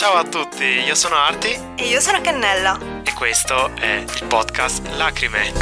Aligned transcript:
Ciao 0.00 0.14
a 0.14 0.24
tutti, 0.24 0.64
io 0.64 0.94
sono 0.94 1.14
Arti 1.16 1.48
E 1.76 1.86
io 1.86 2.00
sono 2.00 2.22
Cannella. 2.22 2.78
e 3.04 3.12
questo 3.12 3.76
è 3.76 3.96
il 3.96 4.24
podcast 4.26 4.86
Lacrime. 4.96 5.52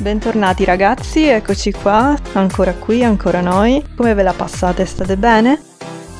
Bentornati 0.00 0.64
ragazzi, 0.64 1.28
eccoci 1.28 1.70
qua, 1.70 2.18
ancora 2.32 2.74
qui, 2.74 3.04
ancora 3.04 3.40
noi. 3.40 3.84
Come 3.94 4.14
ve 4.14 4.24
la 4.24 4.32
passate? 4.32 4.84
State 4.84 5.16
bene? 5.16 5.67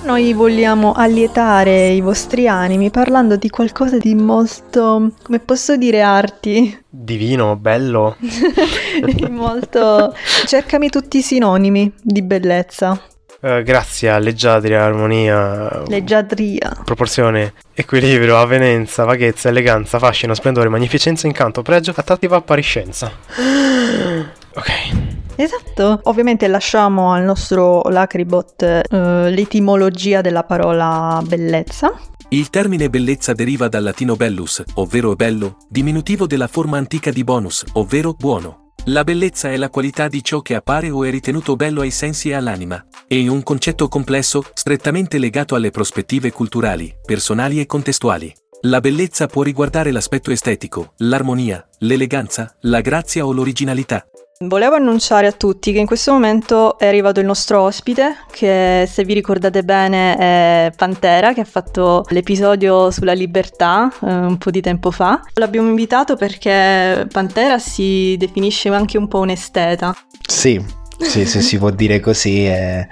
Noi 0.09 0.33
vogliamo 0.33 0.95
allietare 0.95 1.89
i 1.89 2.01
vostri 2.01 2.49
animi 2.49 2.89
parlando 2.89 3.37
di 3.37 3.51
qualcosa 3.51 3.99
di 3.99 4.15
molto, 4.15 5.13
come 5.23 5.39
posso 5.39 5.77
dire, 5.77 6.01
arti. 6.01 6.83
Divino, 6.89 7.57
bello. 7.57 8.17
Molto... 9.29 10.15
Cercami 10.47 10.89
tutti 10.89 11.19
i 11.19 11.23
sinonimi 11.23 11.93
di 12.01 12.23
bellezza. 12.23 12.99
Eh, 13.43 13.63
grazia, 13.63 14.17
leggiadria, 14.17 14.83
armonia, 14.83 15.83
Leggiadria. 15.87 16.75
proporzione, 16.87 17.53
equilibrio, 17.75 18.39
avvenenza, 18.39 19.05
vaghezza, 19.05 19.51
eleganza, 19.51 19.99
fascino, 19.99 20.33
splendore, 20.33 20.71
magnificenza, 20.71 21.27
incanto, 21.27 21.61
pregio, 21.61 21.93
attrattiva 21.95 22.37
appariscenza. 22.37 23.13
Ok. 24.59 25.18
Esatto. 25.41 26.01
Ovviamente 26.05 26.49
lasciamo 26.49 27.13
al 27.13 27.23
nostro 27.23 27.83
Lacribot 27.83 28.63
eh, 28.63 29.31
l'etimologia 29.31 30.21
della 30.21 30.43
parola 30.43 31.23
bellezza. 31.25 31.93
Il 32.31 32.51
termine 32.51 32.91
bellezza 32.91 33.33
deriva 33.35 33.69
dal 33.69 33.85
latino 33.85 34.17
bellus, 34.17 34.65
ovvero 34.75 35.15
bello, 35.15 35.59
diminutivo 35.69 36.27
della 36.27 36.49
forma 36.49 36.77
antica 36.77 37.13
di 37.13 37.23
bonus, 37.23 37.65
ovvero 37.75 38.15
buono. 38.15 38.73
La 38.87 39.05
bellezza 39.05 39.49
è 39.51 39.57
la 39.57 39.71
qualità 39.71 40.09
di 40.09 40.25
ciò 40.25 40.41
che 40.41 40.57
appare 40.57 40.91
o 40.91 41.05
è 41.05 41.11
ritenuto 41.11 41.55
bello 41.55 41.83
ai 41.83 41.93
sensi 41.93 42.31
e 42.31 42.35
all'anima. 42.35 42.85
È 43.07 43.27
un 43.29 43.45
concetto 43.45 43.87
complesso, 43.87 44.43
strettamente 44.55 45.19
legato 45.19 45.55
alle 45.55 45.71
prospettive 45.71 46.33
culturali, 46.33 46.93
personali 47.05 47.61
e 47.61 47.67
contestuali. 47.67 48.35
La 48.63 48.81
bellezza 48.81 49.29
può 49.29 49.43
riguardare 49.43 49.93
l'aspetto 49.93 50.33
estetico, 50.33 50.95
l'armonia, 50.99 51.65
l'eleganza, 51.79 52.57
la 52.63 52.81
grazia 52.81 53.25
o 53.25 53.33
l'originalità. 53.33 54.05
Volevo 54.45 54.77
annunciare 54.77 55.27
a 55.27 55.33
tutti 55.33 55.73
che 55.73 55.81
in 55.81 55.87
questo 55.87 56.13
momento 56.13 56.79
è 56.79 56.87
arrivato 56.87 57.19
il 57.19 57.27
nostro 57.27 57.63
ospite, 57.63 58.19
che 58.31 58.89
se 58.89 59.03
vi 59.05 59.13
ricordate 59.13 59.65
bene 59.65 60.17
è 60.17 60.73
Pantera, 60.77 61.33
che 61.35 61.41
ha 61.41 61.45
fatto 61.45 62.05
l'episodio 62.11 62.93
sulla 62.93 63.15
libertà 63.15 63.93
eh, 64.01 64.07
un 64.07 64.39
po' 64.39 64.53
di 64.53 64.61
tempo 64.61 64.93
fa. 64.93 65.21
L'abbiamo 65.35 65.69
invitato 65.69 66.15
perché 66.15 67.05
Pantera 67.11 67.59
si 67.59 68.15
definisce 68.17 68.69
anche 68.69 68.97
un 68.97 69.09
po' 69.09 69.19
un 69.19 69.31
esteta. 69.31 69.93
Sì, 70.25 70.65
sì, 71.01 71.27
se 71.27 71.41
si 71.41 71.59
può 71.59 71.71
dire 71.71 71.99
così. 71.99 72.47
eh, 72.47 72.87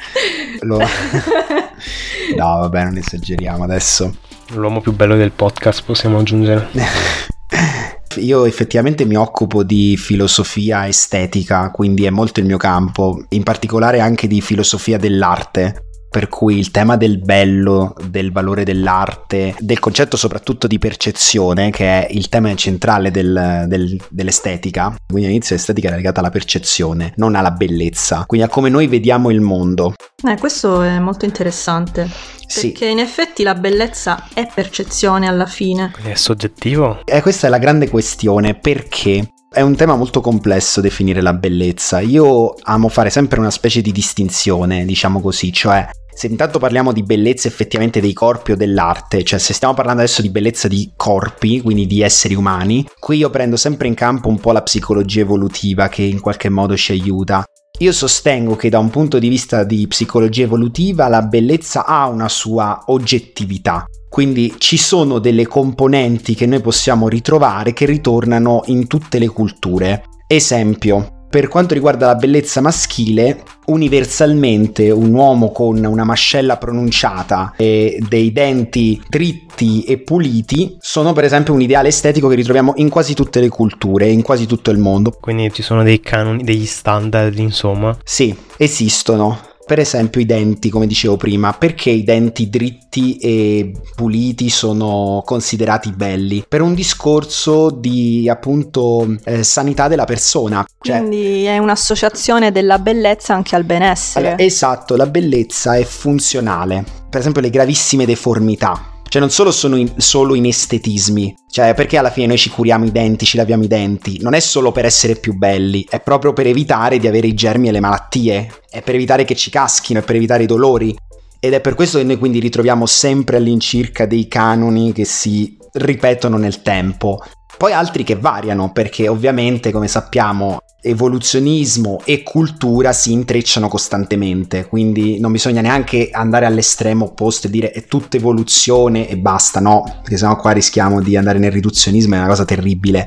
lo- 0.62 0.78
no, 2.36 2.58
vabbè, 2.58 2.82
non 2.82 2.96
esageriamo 2.96 3.62
adesso. 3.62 4.16
L'uomo 4.54 4.80
più 4.80 4.90
bello 4.90 5.14
del 5.14 5.30
podcast 5.30 5.84
possiamo 5.84 6.18
aggiungere. 6.18 6.70
Io 8.16 8.44
effettivamente 8.44 9.04
mi 9.04 9.16
occupo 9.16 9.62
di 9.62 9.96
filosofia 9.96 10.86
estetica, 10.86 11.70
quindi 11.70 12.04
è 12.04 12.10
molto 12.10 12.40
il 12.40 12.46
mio 12.46 12.56
campo, 12.56 13.24
in 13.30 13.42
particolare 13.42 14.00
anche 14.00 14.26
di 14.26 14.40
filosofia 14.40 14.98
dell'arte. 14.98 15.82
Per 16.08 16.28
cui 16.28 16.58
il 16.58 16.70
tema 16.70 16.96
del 16.96 17.18
bello, 17.18 17.94
del 18.08 18.32
valore 18.32 18.64
dell'arte, 18.64 19.54
del 19.58 19.78
concetto 19.80 20.16
soprattutto 20.16 20.66
di 20.66 20.78
percezione, 20.78 21.70
che 21.70 22.06
è 22.06 22.12
il 22.12 22.28
tema 22.28 22.54
centrale 22.54 23.10
del- 23.10 23.64
del- 23.66 24.00
dell'estetica. 24.08 24.94
Quindi 25.06 25.26
all'inizio 25.26 25.54
l'estetica 25.56 25.90
è 25.90 25.94
legata 25.94 26.20
alla 26.20 26.30
percezione, 26.30 27.12
non 27.16 27.34
alla 27.34 27.50
bellezza, 27.50 28.24
quindi 28.26 28.46
a 28.46 28.50
come 28.50 28.68
noi 28.70 28.86
vediamo 28.86 29.30
il 29.30 29.40
mondo. 29.40 29.94
Eh, 30.26 30.36
questo 30.38 30.80
è 30.82 30.98
molto 30.98 31.24
interessante, 31.26 32.08
Sì, 32.46 32.70
perché 32.70 32.86
in 32.86 32.98
effetti 33.00 33.42
la 33.42 33.54
bellezza 33.54 34.28
è 34.32 34.48
percezione 34.54 35.28
alla 35.28 35.46
fine. 35.46 35.90
Quindi 35.92 36.12
è 36.12 36.14
soggettivo? 36.14 37.00
E 37.04 37.20
questa 37.20 37.46
è 37.46 37.50
la 37.50 37.58
grande 37.58 37.88
questione 37.90 38.54
perché 38.54 39.32
è 39.56 39.62
un 39.62 39.74
tema 39.74 39.96
molto 39.96 40.20
complesso 40.20 40.82
definire 40.82 41.22
la 41.22 41.32
bellezza. 41.32 42.00
Io 42.00 42.56
amo 42.64 42.90
fare 42.90 43.08
sempre 43.08 43.40
una 43.40 43.50
specie 43.50 43.80
di 43.80 43.90
distinzione, 43.90 44.84
diciamo 44.84 45.18
così, 45.18 45.50
cioè 45.50 45.88
se 46.12 46.26
intanto 46.26 46.58
parliamo 46.58 46.92
di 46.92 47.02
bellezza 47.02 47.48
effettivamente 47.48 48.02
dei 48.02 48.12
corpi 48.12 48.52
o 48.52 48.56
dell'arte, 48.56 49.24
cioè 49.24 49.38
se 49.38 49.54
stiamo 49.54 49.72
parlando 49.72 50.02
adesso 50.02 50.20
di 50.20 50.28
bellezza 50.28 50.68
di 50.68 50.92
corpi, 50.94 51.62
quindi 51.62 51.86
di 51.86 52.02
esseri 52.02 52.34
umani, 52.34 52.86
qui 52.98 53.16
io 53.16 53.30
prendo 53.30 53.56
sempre 53.56 53.88
in 53.88 53.94
campo 53.94 54.28
un 54.28 54.38
po' 54.38 54.52
la 54.52 54.62
psicologia 54.62 55.22
evolutiva 55.22 55.88
che 55.88 56.02
in 56.02 56.20
qualche 56.20 56.50
modo 56.50 56.76
ci 56.76 56.92
aiuta. 56.92 57.42
Io 57.78 57.92
sostengo 57.92 58.56
che 58.56 58.70
da 58.70 58.78
un 58.78 58.88
punto 58.88 59.18
di 59.18 59.28
vista 59.28 59.62
di 59.62 59.86
psicologia 59.86 60.44
evolutiva 60.44 61.08
la 61.08 61.20
bellezza 61.20 61.84
ha 61.84 62.08
una 62.08 62.28
sua 62.28 62.84
oggettività. 62.86 63.84
Quindi 64.08 64.54
ci 64.56 64.78
sono 64.78 65.18
delle 65.18 65.46
componenti 65.46 66.34
che 66.34 66.46
noi 66.46 66.62
possiamo 66.62 67.06
ritrovare 67.06 67.74
che 67.74 67.84
ritornano 67.84 68.62
in 68.66 68.86
tutte 68.86 69.18
le 69.18 69.28
culture. 69.28 70.04
Esempio, 70.26 71.15
per 71.28 71.48
quanto 71.48 71.74
riguarda 71.74 72.06
la 72.06 72.14
bellezza 72.14 72.60
maschile, 72.60 73.42
universalmente 73.66 74.90
un 74.90 75.12
uomo 75.12 75.50
con 75.50 75.84
una 75.84 76.04
mascella 76.04 76.56
pronunciata 76.56 77.52
e 77.56 77.98
dei 78.08 78.32
denti 78.32 79.02
dritti 79.08 79.82
e 79.82 79.98
puliti 79.98 80.76
sono 80.80 81.12
per 81.12 81.24
esempio 81.24 81.52
un 81.54 81.60
ideale 81.60 81.88
estetico 81.88 82.28
che 82.28 82.36
ritroviamo 82.36 82.74
in 82.76 82.88
quasi 82.88 83.14
tutte 83.14 83.40
le 83.40 83.48
culture, 83.48 84.08
in 84.08 84.22
quasi 84.22 84.46
tutto 84.46 84.70
il 84.70 84.78
mondo. 84.78 85.12
Quindi 85.20 85.52
ci 85.52 85.62
sono 85.62 85.82
dei 85.82 86.00
canoni, 86.00 86.44
degli 86.44 86.66
standard, 86.66 87.38
insomma. 87.38 87.96
Sì, 88.04 88.34
esistono. 88.56 89.54
Per 89.66 89.80
esempio 89.80 90.20
i 90.20 90.26
denti, 90.26 90.70
come 90.70 90.86
dicevo 90.86 91.16
prima, 91.16 91.52
perché 91.52 91.90
i 91.90 92.04
denti 92.04 92.48
dritti 92.48 93.16
e 93.16 93.72
puliti 93.96 94.48
sono 94.48 95.22
considerati 95.24 95.90
belli? 95.90 96.44
Per 96.46 96.60
un 96.62 96.72
discorso 96.72 97.70
di 97.70 98.28
appunto 98.28 99.16
eh, 99.24 99.42
sanità 99.42 99.88
della 99.88 100.04
persona. 100.04 100.64
Cioè, 100.80 100.98
Quindi 100.98 101.46
è 101.46 101.58
un'associazione 101.58 102.52
della 102.52 102.78
bellezza 102.78 103.34
anche 103.34 103.56
al 103.56 103.64
benessere. 103.64 104.28
allora, 104.28 104.42
esatto, 104.44 104.94
la 104.94 105.06
bellezza 105.06 105.74
è 105.74 105.82
funzionale. 105.82 106.84
Per 107.10 107.18
esempio 107.18 107.42
le 107.42 107.50
gravissime 107.50 108.06
deformità. 108.06 108.94
Cioè 109.08 109.20
non 109.20 109.30
solo 109.30 109.50
sono 109.50 109.76
in- 109.76 109.92
solo 109.96 110.34
in 110.34 110.46
estetismi, 110.46 111.34
cioè 111.50 111.74
perché 111.74 111.96
alla 111.96 112.10
fine 112.10 112.26
noi 112.26 112.38
ci 112.38 112.50
curiamo 112.50 112.84
i 112.84 112.92
denti, 112.92 113.24
ci 113.24 113.36
laviamo 113.36 113.64
i 113.64 113.68
denti, 113.68 114.18
non 114.20 114.34
è 114.34 114.40
solo 114.40 114.72
per 114.72 114.84
essere 114.84 115.16
più 115.16 115.34
belli, 115.34 115.86
è 115.88 116.00
proprio 116.00 116.32
per 116.32 116.46
evitare 116.46 116.98
di 116.98 117.06
avere 117.06 117.28
i 117.28 117.34
germi 117.34 117.68
e 117.68 117.72
le 117.72 117.80
malattie, 117.80 118.50
è 118.68 118.82
per 118.82 118.94
evitare 118.94 119.24
che 119.24 119.36
ci 119.36 119.50
caschino, 119.50 120.00
è 120.00 120.02
per 120.02 120.16
evitare 120.16 120.42
i 120.42 120.46
dolori. 120.46 120.94
Ed 121.38 121.52
è 121.52 121.60
per 121.60 121.74
questo 121.74 121.98
che 121.98 122.04
noi 122.04 122.18
quindi 122.18 122.40
ritroviamo 122.40 122.86
sempre 122.86 123.36
all'incirca 123.36 124.06
dei 124.06 124.26
canoni 124.26 124.92
che 124.92 125.04
si 125.04 125.56
ripetono 125.74 126.38
nel 126.38 126.62
tempo. 126.62 127.22
Poi 127.56 127.72
altri 127.72 128.04
che 128.04 128.16
variano, 128.16 128.72
perché 128.72 129.08
ovviamente, 129.08 129.70
come 129.70 129.88
sappiamo, 129.88 130.58
evoluzionismo 130.86 132.00
e 132.04 132.22
cultura 132.22 132.92
si 132.92 133.12
intrecciano 133.12 133.68
costantemente, 133.68 134.66
quindi 134.66 135.18
non 135.18 135.32
bisogna 135.32 135.60
neanche 135.60 136.10
andare 136.12 136.46
all'estremo 136.46 137.06
opposto 137.06 137.46
e 137.46 137.50
dire 137.50 137.70
è 137.72 137.84
tutta 137.86 138.16
evoluzione 138.16 139.08
e 139.08 139.16
basta, 139.18 139.60
no, 139.60 139.82
perché 140.00 140.16
sennò 140.16 140.36
qua 140.36 140.52
rischiamo 140.52 141.02
di 141.02 141.16
andare 141.16 141.38
nel 141.38 141.52
riduzionismo, 141.52 142.14
è 142.14 142.18
una 142.18 142.28
cosa 142.28 142.44
terribile. 142.44 143.06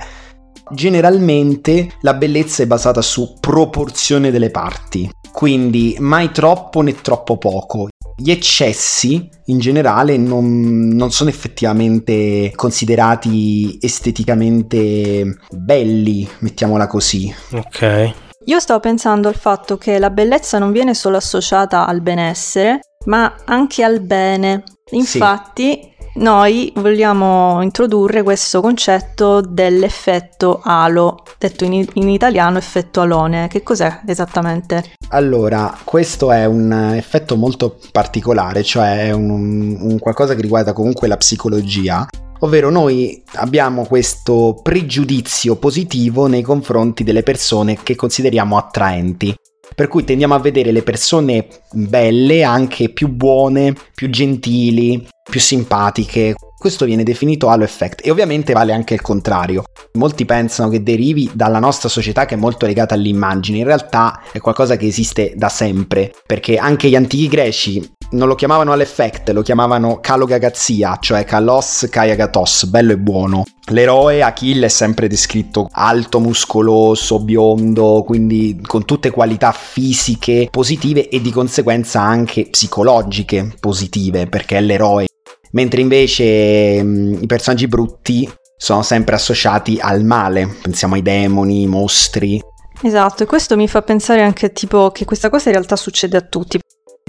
Generalmente 0.72 1.94
la 2.02 2.14
bellezza 2.14 2.62
è 2.62 2.68
basata 2.68 3.02
su 3.02 3.38
proporzione 3.40 4.30
delle 4.30 4.52
parti, 4.52 5.10
quindi 5.32 5.96
mai 6.00 6.32
troppo 6.32 6.82
né 6.82 6.94
troppo 7.02 7.38
poco. 7.38 7.88
Gli 8.22 8.32
eccessi 8.32 9.30
in 9.46 9.60
generale 9.60 10.18
non, 10.18 10.90
non 10.90 11.12
sono 11.12 11.30
effettivamente 11.30 12.52
considerati 12.54 13.78
esteticamente 13.80 15.38
belli, 15.50 16.28
mettiamola 16.40 16.86
così. 16.88 17.34
Ok. 17.54 18.14
Io 18.46 18.60
stavo 18.60 18.80
pensando 18.82 19.30
al 19.30 19.36
fatto 19.36 19.78
che 19.78 20.00
la 20.00 20.10
bellezza 20.10 20.60
non 20.60 20.72
viene 20.72 20.94
solo 20.94 21.18
associata 21.18 21.88
al 21.88 22.02
benessere, 22.02 22.80
ma 23.06 23.36
anche 23.46 23.84
al 23.84 24.02
bene. 24.02 24.64
Infatti, 24.92 25.80
noi 26.20 26.72
vogliamo 26.76 27.62
introdurre 27.62 28.24
questo 28.24 28.62
concetto 28.62 29.42
dell'effetto 29.42 30.60
halo, 30.64 31.24
detto 31.38 31.66
in, 31.66 31.86
in 31.94 32.10
italiano 32.10 32.58
effetto 32.58 33.02
alone. 33.02 33.48
Che 33.48 33.64
cos'è 33.64 34.02
esattamente? 34.06 34.94
Allora, 35.10 35.78
questo 35.84 36.32
è 36.32 36.46
un 36.46 36.94
effetto 36.96 37.36
molto 37.36 37.78
particolare, 37.92 38.64
cioè 38.64 39.08
è 39.08 39.12
un, 39.12 39.78
un 39.80 40.00
qualcosa 40.00 40.36
che 40.36 40.42
riguarda 40.42 40.74
comunque 40.74 41.08
la 41.08 41.18
psicologia, 41.18 42.08
ovvero 42.40 42.70
noi 42.70 43.24
abbiamo 43.36 43.86
questo 43.86 44.60
pregiudizio 44.62 45.56
positivo 45.56 46.28
nei 46.28 46.42
confronti 46.42 47.04
delle 47.04 47.24
persone 47.24 47.78
che 47.82 47.96
consideriamo 47.96 48.58
attraenti. 48.58 49.34
Per 49.80 49.88
cui 49.88 50.04
tendiamo 50.04 50.36
a 50.36 50.40
vedere 50.40 50.74
le 50.74 50.84
persone 50.84 51.48
belle 51.72 52.44
anche 52.44 52.90
più 52.90 53.08
buone, 53.08 53.74
più 53.96 54.10
gentili, 54.10 55.08
più 55.24 55.40
simpatiche. 55.40 56.36
questo 56.58 56.84
viene 56.84 57.04
definito 57.04 57.48
halo 57.48 57.64
effect 57.64 58.06
e 58.06 58.12
ovviamente 58.12 58.52
vale 58.52 58.74
anche 58.74 58.94
il 58.94 59.00
contrario. 59.00 59.64
Molti 59.94 60.26
pensano 60.26 60.68
che 60.68 60.84
derivi 60.84 61.32
dalla 61.34 61.60
nostra 61.60 61.88
società 61.88 62.26
che 62.26 62.34
è 62.36 62.38
molto 62.38 62.66
legata 62.66 62.94
all'immagine, 62.94 63.60
in 63.60 63.64
realtà 63.64 64.22
è 64.34 64.40
qualcosa 64.40 64.76
che 64.76 64.86
esiste 64.86 65.32
da 65.38 65.48
sempre, 65.48 66.12
perché 66.26 66.58
anche 66.58 66.90
gli 66.90 66.96
antichi 66.96 67.30
greci 67.30 67.90
non 68.12 68.28
lo 68.28 68.36
chiamavano 68.36 68.72
all'effect, 68.72 69.30
lo 69.30 69.42
chiamavano 69.42 70.00
kalogagazia, 70.02 70.98
cioè 71.00 71.24
kalos 71.26 71.88
kayagatos, 71.90 72.66
bello 72.66 72.94
e 72.94 72.98
buono. 72.98 73.46
L'eroe 73.72 74.24
Achille 74.24 74.66
è 74.66 74.70
sempre 74.70 75.08
descritto 75.08 75.68
alto, 75.72 76.20
muscoloso, 76.20 77.20
biondo, 77.20 78.04
quindi 78.06 78.60
con 78.66 78.86
tutte 78.86 79.12
qualità 79.12 79.52
fisiche 79.52 80.48
positive 80.50 81.10
e 81.10 81.22
di 81.22 81.32
conseguenza 81.32 82.02
anche 82.02 82.48
psicologiche 82.50 83.54
positive, 83.60 84.28
perché 84.28 84.58
è 84.58 84.62
l'eroe. 84.62 85.08
Mentre 85.52 85.82
invece 85.82 86.82
mh, 86.82 87.20
i 87.22 87.26
personaggi 87.26 87.68
brutti 87.68 88.32
sono 88.58 88.82
sempre 88.82 89.16
associati 89.16 89.78
al 89.80 90.04
male, 90.04 90.48
pensiamo 90.62 90.96
ai 90.96 91.02
demoni, 91.02 91.62
ai 91.62 91.68
mostri. 91.68 92.42
Esatto, 92.82 93.24
e 93.24 93.26
questo 93.26 93.56
mi 93.56 93.68
fa 93.68 93.82
pensare 93.82 94.22
anche 94.22 94.52
tipo 94.52 94.92
che 94.92 95.06
questa 95.06 95.30
cosa 95.30 95.50
in 95.50 95.56
realtà 95.56 95.76
succede 95.76 96.18
a 96.18 96.22
tutti. 96.22 96.60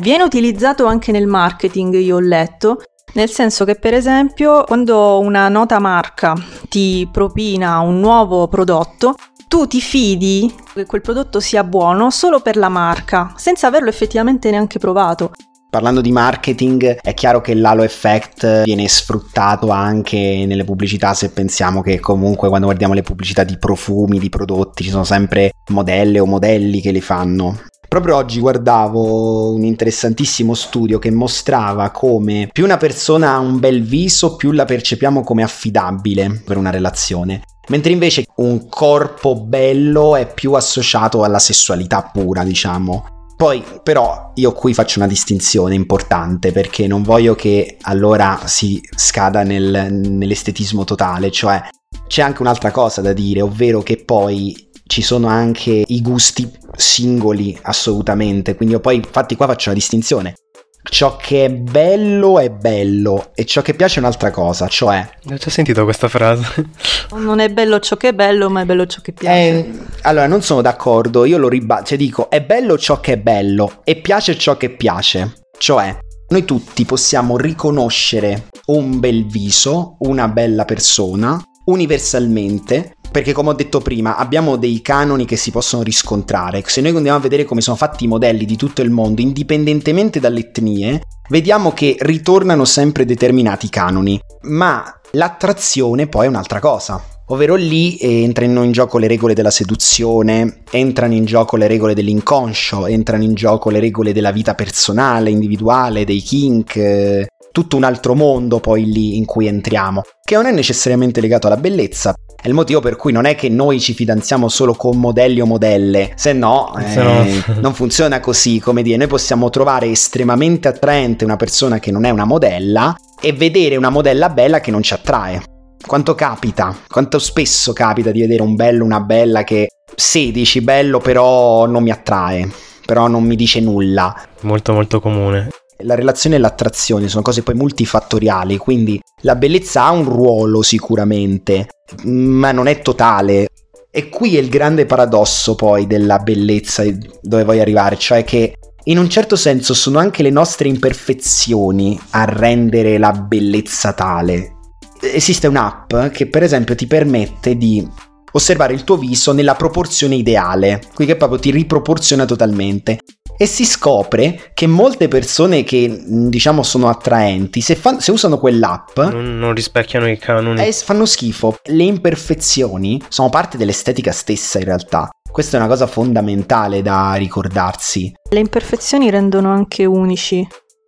Viene 0.01 0.23
utilizzato 0.23 0.87
anche 0.87 1.13
nel 1.13 1.27
marketing, 1.27 1.95
io 1.97 2.17
ho 2.17 2.21
letto, 2.21 2.81
nel 3.13 3.29
senso 3.29 3.67
che 3.67 3.75
per 3.75 3.93
esempio 3.93 4.65
quando 4.65 5.21
una 5.21 5.51
nota 5.51 5.79
marca 5.79 6.35
ti 6.71 7.07
propina 7.13 7.81
un 7.81 8.01
nuovo 8.01 8.49
prodotto, 8.49 9.15
tu 9.47 9.67
ti 9.67 9.83
fidi 9.83 10.51
che 10.73 10.87
quel 10.87 11.03
prodotto 11.03 11.39
sia 11.39 11.65
buono 11.65 12.11
solo 12.11 12.41
per 12.41 12.57
la 12.57 12.71
marca, 12.71 13.35
senza 13.37 13.67
averlo 13.67 13.91
effettivamente 13.91 14.51
neanche 14.51 14.79
provato. 14.79 15.33
Parlando 15.69 16.01
di 16.01 16.13
marketing, 16.13 16.99
è 17.03 17.13
chiaro 17.13 17.43
che 17.43 17.53
l'halo 17.53 17.83
effect 17.83 18.63
viene 18.63 18.89
sfruttato 18.89 19.69
anche 19.69 20.45
nelle 20.47 20.65
pubblicità 20.65 21.13
se 21.13 21.31
pensiamo 21.31 21.83
che 21.83 22.01
comunque 22.01 22.49
quando 22.49 22.67
guardiamo 22.67 22.95
le 22.95 23.03
pubblicità 23.03 23.45
di 23.45 23.59
profumi, 23.59 24.19
di 24.19 24.31
prodotti, 24.31 24.83
ci 24.83 24.91
sono 24.91 25.05
sempre 25.05 25.51
modelle 25.69 26.21
o 26.21 26.25
modelli 26.25 26.81
che 26.81 26.91
li 26.91 27.03
fanno. 27.03 27.69
Proprio 27.91 28.15
oggi 28.15 28.39
guardavo 28.39 29.53
un 29.53 29.65
interessantissimo 29.65 30.55
studio 30.55 31.01
che 31.01 31.11
mostrava 31.11 31.91
come 31.91 32.49
più 32.53 32.63
una 32.63 32.77
persona 32.77 33.33
ha 33.33 33.41
un 33.41 33.59
bel 33.59 33.83
viso, 33.83 34.37
più 34.37 34.53
la 34.53 34.65
percepiamo 34.65 35.25
come 35.25 35.43
affidabile 35.43 36.41
per 36.45 36.57
una 36.57 36.71
relazione. 36.71 37.43
Mentre 37.67 37.91
invece 37.91 38.27
un 38.37 38.69
corpo 38.69 39.35
bello 39.41 40.15
è 40.15 40.33
più 40.33 40.53
associato 40.53 41.25
alla 41.25 41.41
sessualità 41.41 42.09
pura, 42.13 42.45
diciamo. 42.45 43.07
Poi 43.37 43.65
però 43.83 44.31
io 44.37 44.53
qui 44.53 44.73
faccio 44.73 45.01
una 45.01 45.09
distinzione 45.09 45.75
importante 45.75 46.53
perché 46.53 46.87
non 46.87 47.03
voglio 47.03 47.35
che 47.35 47.77
allora 47.81 48.43
si 48.45 48.81
scada 48.95 49.43
nel, 49.43 49.89
nell'estetismo 49.93 50.85
totale, 50.85 51.33
cioè 51.33 51.61
c'è 52.07 52.23
anche 52.23 52.43
un'altra 52.43 52.71
cosa 52.71 53.01
da 53.01 53.13
dire, 53.13 53.41
ovvero 53.43 53.83
che 53.83 53.97
poi 53.97 54.70
ci 54.91 55.03
sono 55.03 55.29
anche 55.29 55.85
i 55.87 56.03
gusti 56.03 56.51
singoli 56.75 57.57
assolutamente, 57.63 58.57
quindi 58.57 58.75
io 58.75 58.81
poi 58.81 58.97
infatti 58.97 59.37
qua 59.37 59.47
faccio 59.47 59.69
una 59.69 59.79
distinzione. 59.79 60.35
Ciò 60.83 61.17
che 61.17 61.45
è 61.45 61.51
bello 61.51 62.41
è 62.41 62.51
bello 62.51 63.31
e 63.37 63.45
ciò 63.45 63.63
che 63.63 63.75
piace 63.75 63.97
è 63.97 63.99
un'altra 64.01 64.33
cosa, 64.33 64.67
cioè... 64.67 65.09
Ho 65.31 65.37
già 65.37 65.49
sentito 65.49 65.85
questa 65.85 66.09
frase. 66.09 66.71
Non 67.15 67.39
è 67.39 67.51
bello 67.51 67.79
ciò 67.79 67.97
che 67.97 68.09
è 68.09 68.13
bello, 68.13 68.51
ma 68.51 68.63
è 68.63 68.65
bello 68.65 68.87
ciò 68.87 69.01
che 69.01 69.13
piace. 69.13 69.39
Eh, 69.39 69.73
allora, 70.03 70.27
non 70.27 70.43
sono 70.43 70.61
d'accordo, 70.61 71.25
io 71.25 71.39
lo 71.39 71.49
ribatto, 71.49 71.85
cioè 71.85 71.99
dico, 71.99 72.29
è 72.29 72.43
bello 72.43 72.77
ciò 72.77 72.99
che 72.99 73.13
è 73.13 73.19
bello 73.19 73.83
e 73.85 73.95
piace 73.95 74.37
ciò 74.37 74.57
che 74.57 74.71
piace. 74.71 75.35
Cioè, 75.57 75.97
noi 76.31 76.45
tutti 76.45 76.85
possiamo 76.85 77.37
riconoscere 77.37 78.49
un 78.67 78.99
bel 78.99 79.25
viso, 79.27 79.99
una 80.01 80.27
bella 80.27 80.65
persona, 80.65 81.41
universalmente, 81.67 82.95
perché 83.11 83.33
come 83.33 83.51
ho 83.51 83.55
detto 83.55 83.81
prima 83.81 84.17
abbiamo 84.17 84.57
dei 84.57 84.81
canoni 84.83 85.25
che 85.25 85.37
si 85.37 85.51
possono 85.51 85.83
riscontrare. 85.83 86.63
Se 86.67 86.81
noi 86.81 86.95
andiamo 86.95 87.19
a 87.19 87.21
vedere 87.21 87.45
come 87.45 87.61
sono 87.61 87.77
fatti 87.77 88.05
i 88.05 88.09
modelli 88.09 88.45
di 88.45 88.57
tutto 88.57 88.83
il 88.83 88.91
mondo, 88.91 89.21
indipendentemente 89.21 90.21
dalle 90.21 90.41
etnie, 90.41 91.01
vediamo 91.29 91.73
che 91.73 91.97
ritornano 92.01 92.65
sempre 92.65 93.05
determinati 93.05 93.69
canoni, 93.69 94.21
ma 94.43 95.01
l'attrazione 95.13 96.07
poi 96.07 96.27
è 96.27 96.29
un'altra 96.29 96.61
cosa. 96.61 97.03
Ovvero 97.27 97.55
lì 97.55 97.97
entrano 98.01 98.65
in 98.65 98.73
gioco 98.73 98.99
le 98.99 99.07
regole 99.07 99.35
della 99.35 99.53
seduzione, 99.53 100.63
entrano 100.71 101.15
in 101.15 101.25
gioco 101.25 101.57
le 101.57 101.69
regole 101.69 101.95
dell'inconscio, 101.95 102.87
entrano 102.87 103.23
in 103.23 103.35
gioco 103.35 103.71
le 103.71 103.79
regole 103.79 104.13
della 104.13 104.33
vita 104.33 104.57
personale, 104.57 105.31
individuale, 105.31 106.05
dei 106.05 106.21
kink, 106.21 107.27
tutto 107.53 107.77
un 107.77 107.85
altro 107.85 108.15
mondo 108.15 108.61
poi 108.61 108.91
lì 108.91 109.17
in 109.17 109.25
cui 109.25 109.47
entriamo, 109.47 110.03
che 110.23 110.35
non 110.35 110.47
è 110.47 110.53
necessariamente 110.53 111.21
legato 111.21 111.47
alla 111.47 111.57
bellezza, 111.57 112.15
è 112.41 112.49
il 112.49 112.55
motivo 112.55 112.81
per 112.81 112.97
cui 112.97 113.13
non 113.13 113.27
è 113.27 113.35
che 113.35 113.49
noi 113.49 113.81
ci 113.81 113.93
fidanziamo 113.93 114.49
solo 114.49 114.75
con 114.75 114.99
modelli 114.99 115.41
o 115.41 115.47
modelle, 115.47 116.13
se 116.15 116.33
no, 116.33 116.75
eh, 116.79 116.95
no. 116.95 117.25
non 117.61 117.75
funziona 117.75 118.21
così, 118.21 118.59
come 118.61 118.83
dire, 118.83 118.97
noi 118.97 119.09
possiamo 119.09 119.51
trovare 119.51 119.89
estremamente 119.89 120.69
attraente 120.69 121.25
una 121.25 121.37
persona 121.37 121.79
che 121.79 121.91
non 121.91 122.05
è 122.05 122.11
una 122.11 122.25
modella 122.25 122.95
e 123.21 123.33
vedere 123.33 123.77
una 123.77 123.91
modella 123.91 124.31
bella 124.31 124.61
che 124.61 124.71
non 124.71 124.83
ci 124.83 124.95
attrae. 124.95 125.43
Quanto 125.87 126.15
capita, 126.15 126.77
quanto 126.89 127.19
spesso 127.19 127.73
capita 127.73 128.11
di 128.11 128.21
vedere 128.21 128.43
un 128.43 128.55
bello, 128.55 128.85
una 128.85 129.01
bella 129.01 129.45
che 129.45 129.69
sì, 129.95 130.31
dici 130.31 130.61
bello 130.61 130.99
però 130.99 131.67
non 131.67 131.83
mi 131.83 131.91
attrae, 131.91 132.49
però 132.87 133.07
non 133.09 133.25
mi 133.25 133.37
dice 133.37 133.61
nulla. 133.61 134.15
Molto 134.41 134.73
molto 134.73 135.01
comune. 135.01 135.49
La 135.83 135.95
relazione 135.95 136.37
e 136.37 136.39
l'attrazione 136.39 137.09
sono 137.09 137.23
cose 137.23 137.43
poi 137.43 137.55
multifattoriali, 137.55 138.57
quindi 138.57 139.01
la 139.23 139.37
bellezza 139.37 139.85
ha 139.85 139.91
un 139.91 140.05
ruolo 140.05 140.63
sicuramente, 140.63 141.69
ma 142.05 142.53
non 142.53 142.67
è 142.67 142.81
totale. 142.83 143.49
E 143.91 144.09
qui 144.09 144.37
è 144.37 144.41
il 144.41 144.49
grande 144.49 144.87
paradosso 144.87 145.55
poi 145.55 145.87
della 145.87 146.19
bellezza 146.19 146.85
dove 147.23 147.45
voglio 147.45 147.63
arrivare, 147.63 147.97
cioè 147.99 148.25
che 148.25 148.55
in 148.85 148.99
un 148.99 149.09
certo 149.09 149.37
senso 149.37 149.75
sono 149.75 149.99
anche 149.99 150.23
le 150.23 150.31
nostre 150.31 150.69
imperfezioni 150.69 151.99
a 152.11 152.25
rendere 152.25 152.99
la 152.99 153.13
bellezza 153.13 153.93
tale. 153.93 154.57
Esiste 155.01 155.47
un'app 155.47 155.95
che 156.13 156.29
per 156.29 156.43
esempio 156.43 156.75
ti 156.75 156.87
permette 156.87 157.57
di 157.57 157.87
osservare 158.33 158.75
il 158.75 158.85
tuo 158.85 158.97
viso 158.97 159.33
nella 159.33 159.55
proporzione 159.55 160.15
ideale, 160.15 160.81
qui 160.95 161.07
che 161.07 161.17
proprio 161.17 161.39
ti 161.39 161.51
riproporziona 161.51 162.25
totalmente 162.25 162.99
e 163.41 163.47
si 163.47 163.65
scopre 163.65 164.51
che 164.53 164.67
molte 164.67 165.09
persone 165.09 165.65
che 165.65 166.03
diciamo 166.05 166.63
sono 166.63 166.91
attraenti, 166.91 167.63
se, 167.63 167.75
fan, 167.75 167.99
se 167.99 168.11
usano 168.11 168.37
quell'app, 168.37 168.99
non, 168.99 169.39
non, 169.39 169.55
rispecchiano 169.55 170.07
i 170.11 170.19
canoni, 170.19 170.63
eh, 170.63 170.71
fanno 170.73 171.07
schifo. 171.07 171.57
Le 171.65 171.85
imperfezioni 171.85 173.01
sono 173.09 173.31
parte 173.31 173.57
dell'estetica 173.57 174.13
stessa 174.13 174.59
in 174.59 174.67
realtà. 174.67 175.09
Questa 175.33 175.57
è 175.57 175.61
una 175.61 175.71
cosa 175.71 175.87
fondamentale 175.87 176.83
da 176.83 177.15
ricordarsi. 177.15 178.13
Le 178.31 178.41
imperfezioni 178.41 179.09
rendono 179.09 179.51
anche 179.51 179.87
unici. 179.87 180.47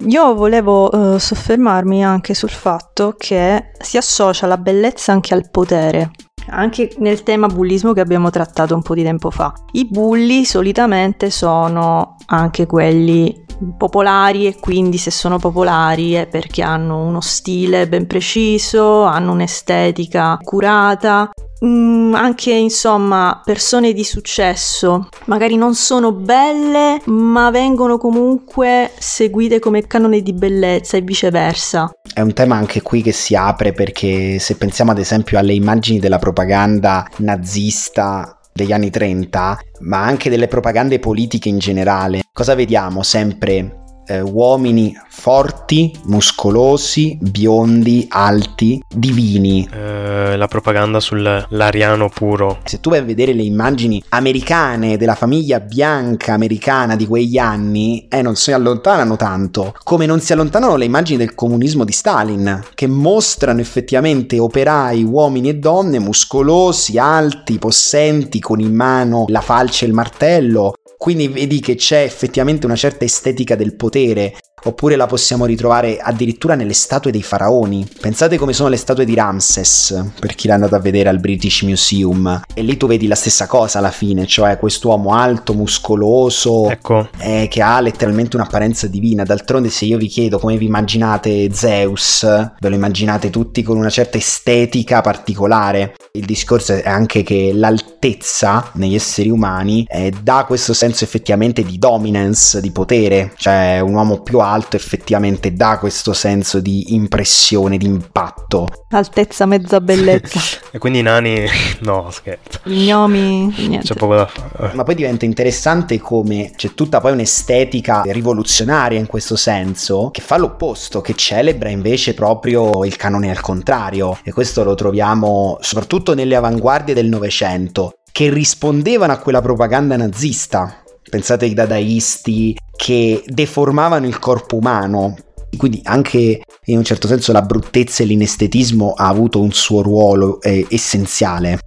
Io 0.09 0.35
volevo 0.35 0.95
uh, 0.95 1.17
soffermarmi 1.17 2.05
anche 2.05 2.35
sul 2.35 2.51
fatto 2.51 3.15
che 3.17 3.71
si 3.81 3.97
associa 3.97 4.47
la 4.47 4.59
bellezza 4.59 5.13
anche 5.13 5.33
al 5.33 5.49
potere 5.51 6.11
anche 6.49 6.95
nel 6.99 7.23
tema 7.23 7.47
bullismo 7.47 7.93
che 7.93 8.01
abbiamo 8.01 8.31
trattato 8.31 8.75
un 8.75 8.83
po' 8.83 8.95
di 8.95 9.03
tempo 9.03 9.31
fa. 9.31 9.53
I 9.73 9.87
bulli 9.89 10.45
solitamente 10.45 11.31
sono 11.31 12.17
anche 12.27 12.67
quelli 12.67 13.45
popolari 13.77 14.47
e 14.47 14.59
quindi 14.59 14.99
se 14.99 15.11
sono 15.11 15.39
popolari 15.39 16.13
è 16.13 16.27
perché 16.27 16.63
hanno 16.63 17.05
uno 17.05 17.21
stile 17.21 17.89
ben 17.89 18.07
preciso, 18.07 19.03
hanno 19.03 19.33
un'estetica 19.33 20.39
curata 20.43 21.31
Mm, 21.65 22.15
anche 22.15 22.53
insomma 22.53 23.41
persone 23.45 23.93
di 23.93 24.03
successo 24.03 25.09
magari 25.27 25.55
non 25.55 25.77
sono 25.77 26.11
belle 26.11 27.01
ma 27.05 27.51
vengono 27.51 27.99
comunque 27.99 28.91
seguite 28.99 29.61
come 29.61 29.87
canone 29.87 30.23
di 30.23 30.33
bellezza 30.33 30.97
e 30.97 31.03
viceversa. 31.03 31.93
È 32.13 32.21
un 32.21 32.33
tema 32.33 32.57
anche 32.57 32.83
qui 32.83 33.01
che 33.01 33.13
si 33.13 33.37
apre 33.37 33.73
perché 33.73 34.41
se 34.41 34.57
pensiamo 34.57 34.91
ad 34.91 34.99
esempio 34.99 35.39
alle 35.39 35.55
immagini 35.55 36.01
della 36.01 36.19
propaganda 36.19 37.07
nazista 37.19 38.37
degli 38.53 38.73
anni 38.73 38.91
30, 38.91 39.59
ma 39.81 40.03
anche 40.03 40.29
delle 40.29 40.49
propagande 40.49 40.99
politiche 40.99 41.49
in 41.49 41.59
generale, 41.59 42.23
cosa 42.33 42.55
vediamo 42.55 43.03
sempre? 43.03 43.82
Eh, 44.07 44.21
uomini 44.21 44.97
forti, 45.09 45.93
muscolosi, 46.05 47.19
biondi, 47.21 48.07
alti, 48.09 48.83
divini. 48.89 49.69
Eh, 49.73 50.37
la 50.37 50.49
propaganda 50.49 51.01
sull'ariano 51.01 52.09
puro. 52.09 52.59
Se 52.65 52.81
tu 52.81 52.91
vai 52.91 52.99
a 52.99 53.03
vedere 53.03 53.33
le 53.33 53.43
immagini 53.43 54.03
americane 54.09 54.97
della 54.97 55.15
famiglia 55.15 55.61
bianca 55.61 56.33
americana 56.33 56.97
di 56.97 57.07
quegli 57.07 57.39
anni, 57.39 58.07
eh, 58.09 58.23
non 58.23 58.35
si 58.37 58.53
allontanano 58.53 59.17
tanto, 59.17 59.75
come 59.83 60.07
non 60.07 60.21
si 60.21 60.33
allontanano 60.33 60.77
le 60.77 60.85
immagini 60.85 61.19
del 61.19 61.35
comunismo 61.35 61.85
di 61.85 61.93
Stalin, 61.93 62.63
che 62.75 62.87
mostrano 62.87 63.61
effettivamente 63.61 64.39
operai, 64.39 65.05
uomini 65.05 65.51
e 65.51 65.57
donne 65.57 65.99
muscolosi, 65.99 66.99
alti, 66.99 67.59
possenti, 67.59 68.41
con 68.41 68.61
in 68.61 68.75
mano 68.75 69.25
la 69.29 69.41
falce 69.41 69.85
e 69.85 69.89
il 69.89 69.95
martello, 69.95 70.75
Quindi 71.03 71.27
vedi 71.27 71.59
che 71.59 71.75
c'è 71.75 72.03
effettivamente 72.03 72.65
una 72.65 72.77
certa 72.77 73.05
estetica 73.05 73.57
del 73.57 73.75
potere 73.75 74.37
oppure 74.65 74.97
la 74.97 75.07
possiamo 75.07 75.45
ritrovare 75.45 75.99
addirittura 75.99 76.55
nelle 76.55 76.73
statue 76.73 77.11
dei 77.11 77.23
faraoni. 77.23 77.89
Pensate 78.01 78.39
come 78.39 78.53
sono 78.53 78.69
le 78.69 78.77
statue 78.77 79.05
di 79.05 79.15
Ramses, 79.15 80.13
per 80.19 80.35
chi 80.35 80.47
l'è 80.47 80.53
andato 80.53 80.75
a 80.75 80.79
vedere 80.79 81.09
al 81.09 81.19
British 81.19 81.63
Museum, 81.63 82.43
e 82.55 82.63
lì 82.63 82.77
tu 82.77 82.87
vedi 82.87 83.07
la 83.07 83.15
stessa 83.15 83.47
cosa 83.47 83.79
alla 83.79 83.91
fine, 83.91 84.27
cioè 84.27 84.59
quest'uomo 84.59 85.15
alto, 85.15 85.55
muscoloso, 85.55 86.71
ecco. 86.71 87.09
eh, 87.19 87.49
che 87.51 87.61
ha 87.63 87.81
letteralmente 87.81 88.37
un'apparenza 88.37 88.87
divina. 88.87 89.25
D'altronde 89.25 89.71
se 89.71 89.85
io 89.85 89.99
vi 89.99 90.07
chiedo 90.07 90.39
come 90.39 90.57
vi 90.57 90.67
immaginate 90.67 91.53
Zeus, 91.53 92.25
ve 92.25 92.69
lo 92.69 92.75
immaginate 92.75 93.31
tutti 93.31 93.63
con 93.63 93.77
una 93.77 93.91
certa 93.91 94.19
estetica 94.19 95.01
particolare. 95.01 95.95
Il 96.13 96.25
discorso 96.25 96.75
è 96.75 96.89
anche 96.89 97.23
che 97.23 97.53
l'altezza 97.53 98.71
negli 98.75 98.95
esseri 98.95 99.31
umani 99.31 99.87
eh, 99.89 100.13
dà 100.23 100.45
questo 100.47 100.73
senso 100.73 100.92
effettivamente 101.01 101.63
di 101.65 101.79
dominance, 101.79 102.61
di 102.61 102.71
potere, 102.71 103.33
cioè 103.37 103.81
un 103.81 103.95
uomo 103.95 104.21
più 104.21 104.41
alto 104.41 104.77
effettivamente 104.77 105.53
dà 105.53 105.79
questo 105.79 106.13
senso 106.13 106.61
di 106.61 106.95
impressione, 106.95 107.79
di 107.79 107.87
impatto. 107.87 108.69
Altezza, 108.91 109.47
mezza 109.47 109.81
bellezza. 109.81 110.41
e 110.71 110.79
quindi 110.79 111.01
i 111.01 111.03
nani, 111.03 111.47
no 111.81 112.09
scherzo. 112.11 112.61
Gnomi, 112.65 113.55
niente. 113.57 113.87
C'è 113.87 113.95
poco 113.95 114.15
da 114.15 114.27
fare. 114.27 114.75
Ma 114.75 114.83
poi 114.83 114.95
diventa 114.95 115.25
interessante 115.25 115.99
come 115.99 116.53
c'è 116.55 116.75
tutta 116.75 117.01
poi 117.01 117.13
un'estetica 117.13 118.03
rivoluzionaria 118.07 118.99
in 118.99 119.07
questo 119.07 119.37
senso, 119.37 120.11
che 120.11 120.21
fa 120.21 120.37
l'opposto, 120.37 121.01
che 121.01 121.15
celebra 121.15 121.69
invece 121.69 122.15
proprio 122.15 122.85
il 122.85 122.97
canone 122.97 123.31
al 123.31 123.41
contrario. 123.41 124.19
E 124.23 124.33
questo 124.33 124.65
lo 124.65 124.75
troviamo 124.75 125.59
soprattutto 125.61 126.15
nelle 126.15 126.37
avanguardie 126.37 126.95
del 126.95 127.09
Novecento, 127.09 127.93
che 128.13 128.31
rispondevano 128.31 129.13
a 129.13 129.19
quella 129.19 129.41
propaganda 129.41 129.97
nazista 129.97 130.83
pensate 131.13 131.45
ai 131.45 131.53
dadaisti 131.53 132.57
che 132.75 133.23
deformavano 133.27 134.07
il 134.07 134.19
corpo 134.19 134.57
umano. 134.57 135.15
Quindi 135.55 135.81
anche 135.85 136.41
in 136.65 136.79
un 136.79 136.85
certo 136.85 137.07
senso 137.07 137.33
la 137.33 137.43
bruttezza 137.43 138.03
e 138.03 138.07
l'inestetismo 138.07 138.95
ha 138.97 139.09
avuto 139.09 139.39
un 139.41 139.53
suo 139.53 139.83
ruolo 139.83 140.41
eh, 140.41 140.67
essenziale. 140.71 141.59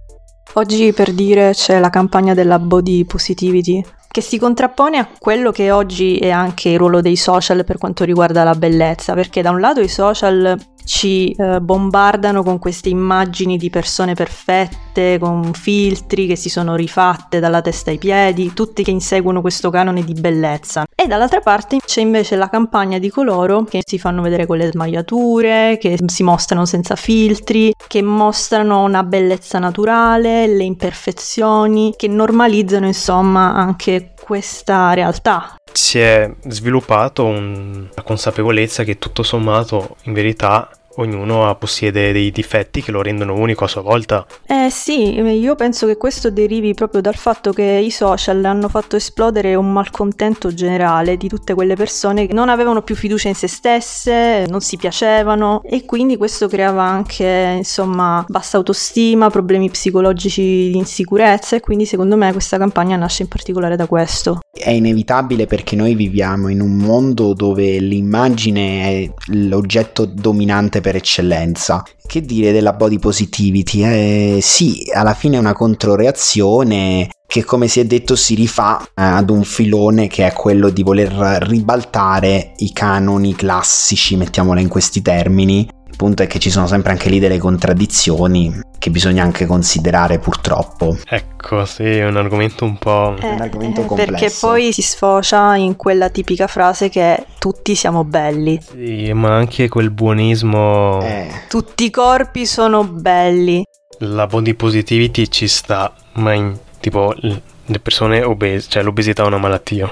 Oggi 0.54 0.92
per 0.92 1.12
dire 1.12 1.52
c'è 1.52 1.78
la 1.78 1.90
campagna 1.90 2.34
della 2.34 2.58
body 2.58 3.04
positivity 3.04 3.84
che 4.10 4.20
si 4.20 4.38
contrappone 4.38 4.98
a 4.98 5.08
quello 5.18 5.52
che 5.52 5.70
oggi 5.70 6.16
è 6.16 6.30
anche 6.30 6.70
il 6.70 6.78
ruolo 6.78 7.00
dei 7.00 7.16
social 7.16 7.64
per 7.64 7.78
quanto 7.78 8.02
riguarda 8.02 8.42
la 8.42 8.54
bellezza, 8.54 9.12
perché 9.12 9.42
da 9.42 9.50
un 9.50 9.60
lato 9.60 9.80
i 9.80 9.88
social 9.88 10.58
ci 10.86 11.32
eh, 11.32 11.60
bombardano 11.60 12.44
con 12.44 12.58
queste 12.58 12.88
immagini 12.88 13.58
di 13.58 13.68
persone 13.70 14.14
perfette, 14.14 15.18
con 15.18 15.52
filtri 15.52 16.26
che 16.26 16.36
si 16.36 16.48
sono 16.48 16.76
rifatte 16.76 17.40
dalla 17.40 17.60
testa 17.60 17.90
ai 17.90 17.98
piedi, 17.98 18.54
tutti 18.54 18.84
che 18.84 18.92
inseguono 18.92 19.40
questo 19.40 19.68
canone 19.68 20.04
di 20.04 20.14
bellezza. 20.14 20.86
E 20.94 21.06
dall'altra 21.08 21.40
parte 21.40 21.78
c'è 21.84 22.00
invece 22.00 22.36
la 22.36 22.48
campagna 22.48 22.98
di 22.98 23.10
coloro 23.10 23.64
che 23.64 23.82
si 23.84 23.98
fanno 23.98 24.22
vedere 24.22 24.46
con 24.46 24.58
le 24.58 24.70
smagliature, 24.70 25.76
che 25.80 25.98
si 26.06 26.22
mostrano 26.22 26.64
senza 26.64 26.94
filtri, 26.94 27.74
che 27.88 28.00
mostrano 28.00 28.84
una 28.84 29.02
bellezza 29.02 29.58
naturale, 29.58 30.46
le 30.46 30.64
imperfezioni, 30.64 31.94
che 31.96 32.06
normalizzano 32.06 32.86
insomma 32.86 33.54
anche 33.54 34.14
questa 34.26 34.92
realtà. 34.92 35.54
Si 35.72 36.00
è 36.00 36.28
sviluppato 36.48 37.26
una 37.26 38.02
consapevolezza 38.02 38.82
che 38.82 38.98
tutto 38.98 39.22
sommato 39.22 39.98
in 40.02 40.14
verità 40.14 40.68
ognuno 40.96 41.54
possiede 41.58 42.12
dei 42.12 42.30
difetti 42.30 42.82
che 42.82 42.90
lo 42.90 43.02
rendono 43.02 43.34
unico 43.34 43.64
a 43.64 43.68
sua 43.68 43.82
volta. 43.82 44.26
Eh 44.46 44.68
sì, 44.70 45.18
io 45.18 45.54
penso 45.54 45.86
che 45.86 45.96
questo 45.96 46.30
derivi 46.30 46.74
proprio 46.74 47.00
dal 47.00 47.16
fatto 47.16 47.52
che 47.52 47.62
i 47.62 47.90
social 47.90 48.44
hanno 48.44 48.68
fatto 48.68 48.96
esplodere 48.96 49.54
un 49.54 49.72
malcontento 49.72 50.52
generale 50.52 51.16
di 51.16 51.28
tutte 51.28 51.54
quelle 51.54 51.74
persone 51.74 52.26
che 52.26 52.32
non 52.32 52.48
avevano 52.48 52.82
più 52.82 52.94
fiducia 52.94 53.28
in 53.28 53.34
se 53.34 53.48
stesse, 53.48 54.46
non 54.48 54.60
si 54.60 54.76
piacevano 54.76 55.60
e 55.64 55.84
quindi 55.84 56.16
questo 56.16 56.48
creava 56.48 56.82
anche, 56.82 57.54
insomma, 57.56 58.24
bassa 58.28 58.56
autostima, 58.56 59.30
problemi 59.30 59.70
psicologici 59.70 60.70
di 60.70 60.76
insicurezza 60.76 61.56
e 61.56 61.60
quindi 61.60 61.86
secondo 61.86 62.16
me 62.16 62.32
questa 62.32 62.58
campagna 62.58 62.96
nasce 62.96 63.22
in 63.22 63.28
particolare 63.28 63.76
da 63.76 63.86
questo. 63.86 64.40
È 64.50 64.70
inevitabile 64.70 65.46
perché 65.46 65.76
noi 65.76 65.94
viviamo 65.94 66.48
in 66.48 66.60
un 66.60 66.76
mondo 66.76 67.34
dove 67.34 67.78
l'immagine 67.78 68.82
è 68.82 69.12
l'oggetto 69.32 70.04
dominante 70.06 70.80
per 70.86 70.94
eccellenza. 70.94 71.82
Che 72.06 72.22
dire 72.22 72.52
della 72.52 72.72
body 72.72 73.00
positivity? 73.00 73.82
Eh, 73.82 74.38
sì, 74.40 74.88
alla 74.94 75.14
fine 75.14 75.34
è 75.34 75.40
una 75.40 75.52
controreazione 75.52 77.08
che 77.26 77.42
come 77.42 77.66
si 77.66 77.80
è 77.80 77.84
detto 77.84 78.14
si 78.14 78.36
rifà 78.36 78.80
eh, 78.80 79.02
ad 79.02 79.30
un 79.30 79.42
filone 79.42 80.06
che 80.06 80.24
è 80.24 80.32
quello 80.32 80.70
di 80.70 80.84
voler 80.84 81.10
ribaltare 81.42 82.52
i 82.58 82.72
canoni 82.72 83.34
classici, 83.34 84.14
mettiamola 84.14 84.60
in 84.60 84.68
questi 84.68 85.02
termini, 85.02 85.68
il 85.96 86.02
punto 86.02 86.22
è 86.22 86.26
che 86.26 86.38
ci 86.38 86.50
sono 86.50 86.66
sempre 86.66 86.92
anche 86.92 87.08
lì 87.08 87.18
delle 87.18 87.38
contraddizioni 87.38 88.60
che 88.78 88.90
bisogna 88.90 89.22
anche 89.22 89.46
considerare 89.46 90.18
purtroppo. 90.18 90.94
Ecco, 91.08 91.64
sì, 91.64 91.84
è 91.84 92.04
un 92.04 92.18
argomento 92.18 92.66
un 92.66 92.76
po'... 92.76 93.16
Eh, 93.18 93.30
un 93.30 93.40
argomento 93.40 93.80
eh, 93.80 93.86
complesso. 93.86 94.10
Perché 94.10 94.34
poi 94.38 94.72
si 94.74 94.82
sfocia 94.82 95.56
in 95.56 95.74
quella 95.76 96.10
tipica 96.10 96.46
frase 96.46 96.90
che 96.90 97.24
tutti 97.38 97.74
siamo 97.74 98.04
belli. 98.04 98.60
Sì, 98.62 99.10
ma 99.14 99.34
anche 99.34 99.70
quel 99.70 99.90
buonismo... 99.90 101.00
Eh. 101.00 101.30
Tutti 101.48 101.84
i 101.84 101.90
corpi 101.90 102.44
sono 102.44 102.84
belli. 102.84 103.64
La 104.00 104.26
body 104.26 104.52
positivity 104.52 105.28
ci 105.28 105.48
sta, 105.48 105.94
ma 106.16 106.34
in 106.34 106.54
tipo 106.78 107.14
le 107.18 107.78
persone 107.80 108.22
obese, 108.22 108.68
cioè 108.68 108.82
l'obesità 108.82 109.22
è 109.22 109.26
una 109.26 109.38
malattia. 109.38 109.88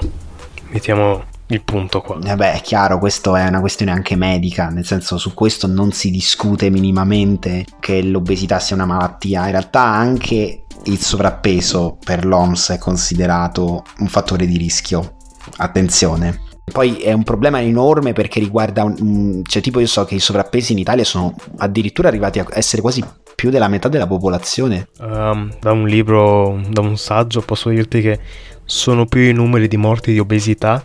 Mettiamo 0.69 1.23
il 1.47 1.63
punto 1.63 2.01
qua. 2.01 2.17
Vabbè, 2.19 2.53
è 2.53 2.61
chiaro, 2.61 2.97
questo 2.97 3.35
è 3.35 3.47
una 3.47 3.59
questione 3.59 3.91
anche 3.91 4.15
medica, 4.15 4.69
nel 4.69 4.85
senso 4.85 5.17
su 5.17 5.33
questo 5.33 5.67
non 5.67 5.91
si 5.91 6.09
discute 6.09 6.69
minimamente 6.69 7.65
che 7.79 8.01
l'obesità 8.01 8.59
sia 8.59 8.75
una 8.75 8.85
malattia, 8.85 9.45
in 9.45 9.51
realtà 9.51 9.83
anche 9.83 10.63
il 10.85 10.99
sovrappeso 10.99 11.97
per 12.03 12.25
l'OMS 12.25 12.71
è 12.71 12.77
considerato 12.77 13.83
un 13.99 14.07
fattore 14.07 14.45
di 14.45 14.57
rischio. 14.57 15.17
Attenzione. 15.57 16.41
Poi 16.71 16.97
è 16.97 17.13
un 17.13 17.23
problema 17.23 17.61
enorme 17.61 18.13
perché 18.13 18.39
riguarda, 18.39 18.83
un, 18.83 19.41
cioè 19.43 19.61
tipo 19.61 19.79
io 19.79 19.85
so 19.85 20.03
che 20.03 20.15
i 20.15 20.19
sovrappesi 20.19 20.71
in 20.71 20.79
Italia 20.79 21.03
sono 21.03 21.35
addirittura 21.57 22.07
arrivati 22.07 22.39
a 22.39 22.45
essere 22.49 22.81
quasi 22.81 23.03
più 23.35 23.51
della 23.51 23.67
metà 23.67 23.87
della 23.87 24.07
popolazione. 24.07 24.89
Um, 24.99 25.55
da 25.59 25.71
un 25.71 25.85
libro, 25.85 26.59
da 26.67 26.81
un 26.81 26.97
saggio 26.97 27.41
posso 27.41 27.69
dirti 27.69 28.01
che 28.01 28.19
sono 28.63 29.05
più 29.05 29.21
i 29.21 29.31
numeri 29.31 29.67
di 29.67 29.77
morti 29.77 30.11
di 30.11 30.19
obesità 30.19 30.83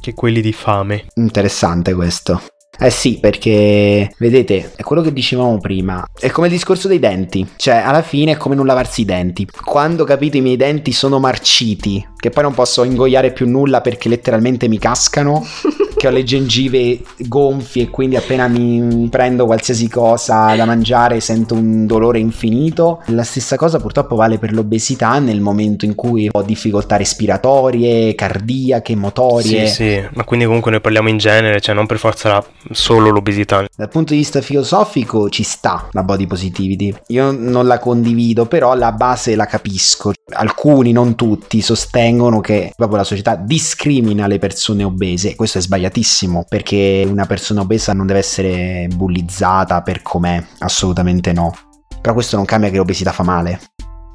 che 0.00 0.14
quelli 0.14 0.40
di 0.40 0.52
fame. 0.52 1.06
Interessante 1.14 1.94
questo. 1.94 2.40
Eh 2.82 2.88
sì, 2.88 3.18
perché 3.20 4.10
vedete, 4.18 4.72
è 4.74 4.82
quello 4.82 5.02
che 5.02 5.12
dicevamo 5.12 5.58
prima, 5.58 6.02
è 6.18 6.30
come 6.30 6.46
il 6.46 6.52
discorso 6.54 6.88
dei 6.88 6.98
denti, 6.98 7.46
cioè 7.56 7.74
alla 7.74 8.00
fine 8.00 8.32
è 8.32 8.36
come 8.38 8.54
non 8.54 8.64
lavarsi 8.64 9.02
i 9.02 9.04
denti. 9.04 9.46
Quando 9.62 10.04
capito 10.04 10.38
i 10.38 10.40
miei 10.40 10.56
denti 10.56 10.90
sono 10.92 11.18
marciti, 11.18 12.02
che 12.20 12.30
poi 12.30 12.42
non 12.42 12.54
posso 12.54 12.84
ingoiare 12.84 13.32
più 13.32 13.48
nulla 13.48 13.80
perché 13.80 14.08
letteralmente 14.10 14.68
mi 14.68 14.78
cascano, 14.78 15.44
che 15.96 16.06
ho 16.06 16.10
le 16.10 16.22
gengive 16.22 17.00
gonfie 17.16 17.84
e 17.84 17.90
quindi 17.90 18.16
appena 18.16 18.46
mi 18.46 19.08
prendo 19.10 19.46
qualsiasi 19.46 19.88
cosa 19.88 20.54
da 20.54 20.64
mangiare 20.64 21.20
sento 21.20 21.54
un 21.54 21.86
dolore 21.86 22.18
infinito. 22.18 23.02
La 23.06 23.22
stessa 23.22 23.56
cosa 23.56 23.78
purtroppo 23.78 24.16
vale 24.16 24.38
per 24.38 24.52
l'obesità 24.52 25.18
nel 25.18 25.40
momento 25.40 25.86
in 25.86 25.94
cui 25.94 26.28
ho 26.30 26.42
difficoltà 26.42 26.96
respiratorie, 26.96 28.14
cardiache, 28.14 28.94
motorie. 28.94 29.66
Sì, 29.66 29.74
sì, 29.74 30.08
ma 30.12 30.24
quindi 30.24 30.44
comunque 30.44 30.70
noi 30.70 30.80
parliamo 30.80 31.08
in 31.08 31.16
genere, 31.16 31.60
cioè 31.60 31.74
non 31.74 31.86
per 31.86 31.98
forza 31.98 32.28
la, 32.28 32.44
solo 32.70 33.08
l'obesità. 33.08 33.64
Dal 33.74 33.88
punto 33.88 34.12
di 34.12 34.18
vista 34.18 34.42
filosofico 34.42 35.30
ci 35.30 35.42
sta 35.42 35.88
la 35.92 36.02
body 36.02 36.26
positivity. 36.26 36.94
Io 37.08 37.30
non 37.30 37.66
la 37.66 37.78
condivido, 37.78 38.44
però 38.44 38.74
la 38.74 38.92
base 38.92 39.34
la 39.36 39.46
capisco. 39.46 40.12
Alcuni, 40.32 40.92
non 40.92 41.14
tutti, 41.14 41.60
sostengono 41.60 42.09
che 42.40 42.72
proprio 42.76 42.98
la 42.98 43.04
società 43.04 43.36
discrimina 43.36 44.26
le 44.26 44.38
persone 44.38 44.84
obese. 44.84 45.34
Questo 45.34 45.58
è 45.58 45.60
sbagliatissimo 45.60 46.44
perché 46.48 47.06
una 47.08 47.26
persona 47.26 47.60
obesa 47.60 47.92
non 47.92 48.06
deve 48.06 48.18
essere 48.18 48.88
bullizzata 48.92 49.82
per 49.82 50.02
com'è, 50.02 50.42
assolutamente 50.58 51.32
no. 51.32 51.54
Però 52.00 52.14
questo 52.14 52.36
non 52.36 52.44
cambia 52.44 52.70
che 52.70 52.76
l'obesità 52.76 53.12
fa 53.12 53.22
male. 53.22 53.60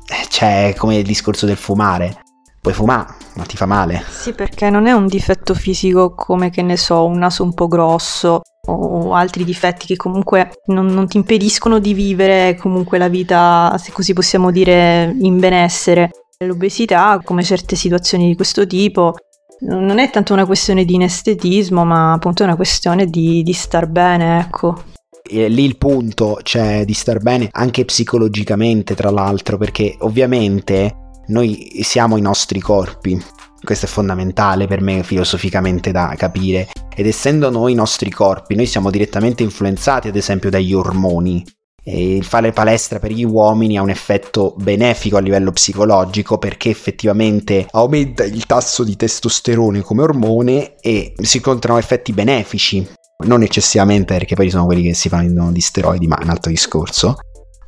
Eh, 0.07 0.27
cioè, 0.29 0.73
come 0.77 0.97
il 0.97 1.05
discorso 1.05 1.45
del 1.45 1.57
fumare. 1.57 2.19
Puoi 2.61 2.73
fumare, 2.73 3.13
ma 3.35 3.43
ti 3.43 3.57
fa 3.57 3.67
male. 3.67 4.03
Sì, 4.09 4.33
perché 4.33 4.71
non 4.71 4.87
è 4.87 4.91
un 4.91 5.05
difetto 5.05 5.53
fisico 5.53 6.15
come, 6.15 6.49
che 6.49 6.63
ne 6.63 6.77
so, 6.77 7.05
un 7.05 7.19
naso 7.19 7.43
un 7.43 7.53
po' 7.53 7.67
grosso 7.67 8.41
o 8.67 9.13
altri 9.13 9.43
difetti 9.43 9.85
che 9.85 9.95
comunque 9.95 10.61
non, 10.67 10.87
non 10.87 11.07
ti 11.07 11.17
impediscono 11.17 11.77
di 11.77 11.93
vivere 11.93 12.55
comunque 12.55 12.97
la 12.97 13.07
vita, 13.07 13.75
se 13.77 13.91
così 13.91 14.13
possiamo 14.13 14.49
dire, 14.49 15.15
in 15.19 15.39
benessere. 15.39 16.09
L'obesità, 16.39 17.21
come 17.23 17.43
certe 17.43 17.77
situazioni 17.77 18.27
di 18.27 18.35
questo 18.35 18.67
tipo, 18.67 19.15
non 19.61 19.99
è 19.99 20.09
tanto 20.09 20.33
una 20.33 20.45
questione 20.45 20.83
di 20.83 20.95
inestetismo, 20.95 21.85
ma 21.85 22.11
appunto 22.11 22.43
è 22.43 22.45
una 22.45 22.57
questione 22.57 23.05
di, 23.05 23.41
di 23.41 23.53
star 23.53 23.87
bene, 23.87 24.39
ecco. 24.39 24.83
E 25.23 25.47
lì 25.47 25.63
il 25.63 25.77
punto, 25.77 26.39
cioè 26.43 26.83
di 26.85 26.93
star 26.93 27.19
bene 27.19 27.47
anche 27.51 27.85
psicologicamente, 27.85 28.95
tra 28.95 29.11
l'altro, 29.11 29.57
perché 29.57 29.95
ovviamente 29.99 31.13
noi 31.27 31.79
siamo 31.83 32.17
i 32.17 32.21
nostri 32.21 32.59
corpi. 32.59 33.17
Questo 33.63 33.85
è 33.85 33.89
fondamentale 33.89 34.67
per 34.67 34.81
me 34.81 35.03
filosoficamente 35.03 35.91
da 35.91 36.13
capire. 36.17 36.67
Ed 36.93 37.07
essendo 37.07 37.49
noi 37.49 37.71
i 37.71 37.75
nostri 37.75 38.11
corpi, 38.11 38.55
noi 38.55 38.67
siamo 38.67 38.91
direttamente 38.91 39.41
influenzati 39.41 40.09
ad 40.09 40.15
esempio 40.15 40.49
dagli 40.49 40.73
ormoni. 40.73 41.43
E 41.87 42.15
il 42.15 42.25
fare 42.25 42.51
palestra 42.51 42.97
per 42.97 43.11
gli 43.11 43.23
uomini 43.23 43.77
ha 43.77 43.83
un 43.83 43.91
effetto 43.91 44.55
benefico 44.57 45.17
a 45.17 45.19
livello 45.19 45.51
psicologico 45.51 46.39
perché 46.39 46.71
effettivamente 46.71 47.67
aumenta 47.69 48.23
il 48.23 48.47
tasso 48.47 48.83
di 48.83 48.95
testosterone 48.95 49.81
come 49.81 50.01
ormone 50.01 50.75
e 50.81 51.13
si 51.21 51.37
incontrano 51.37 51.77
effetti 51.77 52.11
benefici. 52.11 52.85
Non 53.25 53.43
eccessivamente 53.43 54.15
perché 54.15 54.33
poi 54.33 54.49
sono 54.49 54.65
quelli 54.65 54.81
che 54.81 54.95
si 54.95 55.09
fanno 55.09 55.51
di 55.51 55.61
steroidi, 55.61 56.07
ma 56.07 56.17
è 56.17 56.23
un 56.23 56.29
altro 56.29 56.49
discorso. 56.49 57.17